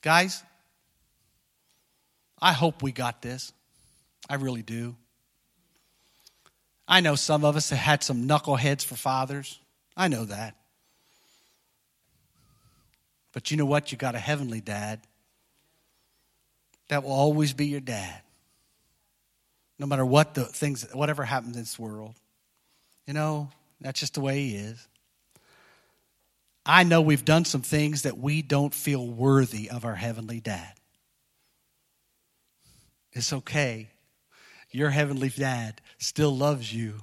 Guys, 0.00 0.42
I 2.44 2.52
hope 2.52 2.82
we 2.82 2.92
got 2.92 3.22
this. 3.22 3.54
I 4.28 4.34
really 4.34 4.60
do. 4.60 4.96
I 6.86 7.00
know 7.00 7.14
some 7.14 7.42
of 7.42 7.56
us 7.56 7.70
have 7.70 7.78
had 7.78 8.02
some 8.02 8.28
knuckleheads 8.28 8.84
for 8.84 8.96
fathers. 8.96 9.58
I 9.96 10.08
know 10.08 10.26
that. 10.26 10.54
But 13.32 13.50
you 13.50 13.56
know 13.56 13.64
what? 13.64 13.92
You 13.92 13.96
got 13.96 14.14
a 14.14 14.18
heavenly 14.18 14.60
dad 14.60 15.00
that 16.88 17.02
will 17.02 17.12
always 17.12 17.54
be 17.54 17.68
your 17.68 17.80
dad. 17.80 18.20
No 19.78 19.86
matter 19.86 20.04
what 20.04 20.34
the 20.34 20.44
things, 20.44 20.86
whatever 20.92 21.24
happens 21.24 21.56
in 21.56 21.62
this 21.62 21.78
world. 21.78 22.14
You 23.06 23.14
know, 23.14 23.48
that's 23.80 24.00
just 24.00 24.12
the 24.12 24.20
way 24.20 24.40
he 24.40 24.56
is. 24.56 24.86
I 26.66 26.84
know 26.84 27.00
we've 27.00 27.24
done 27.24 27.46
some 27.46 27.62
things 27.62 28.02
that 28.02 28.18
we 28.18 28.42
don't 28.42 28.74
feel 28.74 29.08
worthy 29.08 29.70
of 29.70 29.86
our 29.86 29.94
heavenly 29.94 30.40
dad. 30.40 30.74
It's 33.14 33.32
okay. 33.32 33.88
Your 34.70 34.90
heavenly 34.90 35.28
dad 35.28 35.80
still 35.98 36.36
loves 36.36 36.74
you, 36.74 37.02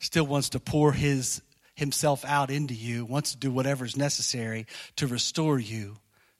still 0.00 0.26
wants 0.26 0.48
to 0.50 0.60
pour 0.60 0.92
his 0.92 1.42
himself 1.74 2.24
out 2.24 2.50
into 2.50 2.74
you, 2.74 3.04
wants 3.04 3.32
to 3.32 3.38
do 3.38 3.52
whatever 3.52 3.84
is 3.84 3.96
necessary 3.96 4.66
to 4.96 5.06
restore 5.06 5.60
you 5.60 5.96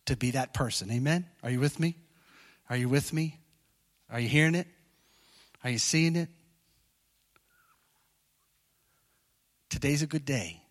to 0.06 0.16
be 0.16 0.32
that 0.32 0.52
person. 0.52 0.90
Amen? 0.90 1.26
Are 1.44 1.50
you 1.50 1.60
with 1.60 1.78
me? 1.78 1.94
Are 2.68 2.76
you 2.76 2.88
with 2.88 3.12
me? 3.12 3.38
Are 4.10 4.18
you 4.18 4.28
hearing 4.28 4.54
it? 4.54 4.66
Are 5.62 5.70
you 5.70 5.78
seeing 5.78 6.16
it? 6.16 6.28
Today's 9.68 10.02
a 10.02 10.06
good 10.06 10.24
day 10.24 10.62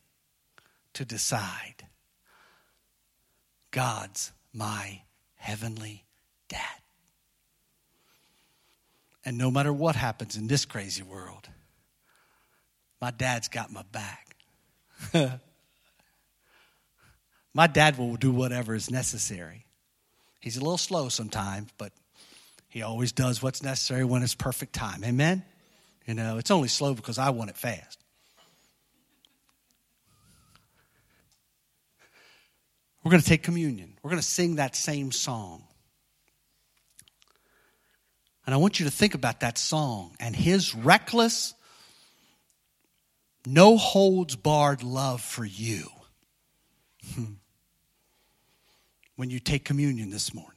to 0.93 1.05
decide 1.05 1.87
God's 3.71 4.31
my 4.53 5.03
heavenly 5.35 6.03
dad. 6.49 6.81
And 9.27 9.37
no 9.37 9.51
matter 9.51 9.73
what 9.73 9.97
happens 9.97 10.37
in 10.37 10.47
this 10.47 10.63
crazy 10.63 11.03
world, 11.03 11.49
my 13.01 13.11
dad's 13.11 13.49
got 13.49 13.69
my 13.69 13.83
back. 13.91 14.37
my 17.53 17.67
dad 17.67 17.97
will 17.97 18.15
do 18.15 18.31
whatever 18.31 18.73
is 18.73 18.89
necessary. 18.89 19.65
He's 20.39 20.55
a 20.55 20.61
little 20.61 20.77
slow 20.77 21.09
sometimes, 21.09 21.69
but 21.77 21.91
he 22.69 22.83
always 22.83 23.11
does 23.11 23.43
what's 23.43 23.61
necessary 23.61 24.05
when 24.05 24.23
it's 24.23 24.33
perfect 24.33 24.71
time. 24.71 25.03
Amen? 25.03 25.43
You 26.05 26.13
know, 26.13 26.37
it's 26.37 26.49
only 26.49 26.69
slow 26.69 26.93
because 26.93 27.17
I 27.17 27.31
want 27.31 27.49
it 27.49 27.57
fast. 27.57 27.99
We're 33.03 33.11
going 33.11 33.21
to 33.21 33.27
take 33.27 33.43
communion. 33.43 33.97
We're 34.01 34.11
going 34.11 34.21
to 34.21 34.25
sing 34.25 34.55
that 34.55 34.73
same 34.73 35.11
song. 35.11 35.66
And 38.47 38.53
I 38.53 38.57
want 38.57 38.79
you 38.79 38.85
to 38.85 38.91
think 38.91 39.13
about 39.13 39.41
that 39.41 39.57
song 39.57 40.15
and 40.21 40.33
his 40.33 40.73
reckless, 40.73 41.53
no 43.45 43.77
holds 43.77 44.37
barred 44.37 44.83
love 44.83 45.21
for 45.21 45.43
you 45.43 45.89
when 49.17 49.29
you 49.29 49.41
take 49.41 49.65
communion 49.65 50.11
this 50.11 50.33
morning. 50.33 50.56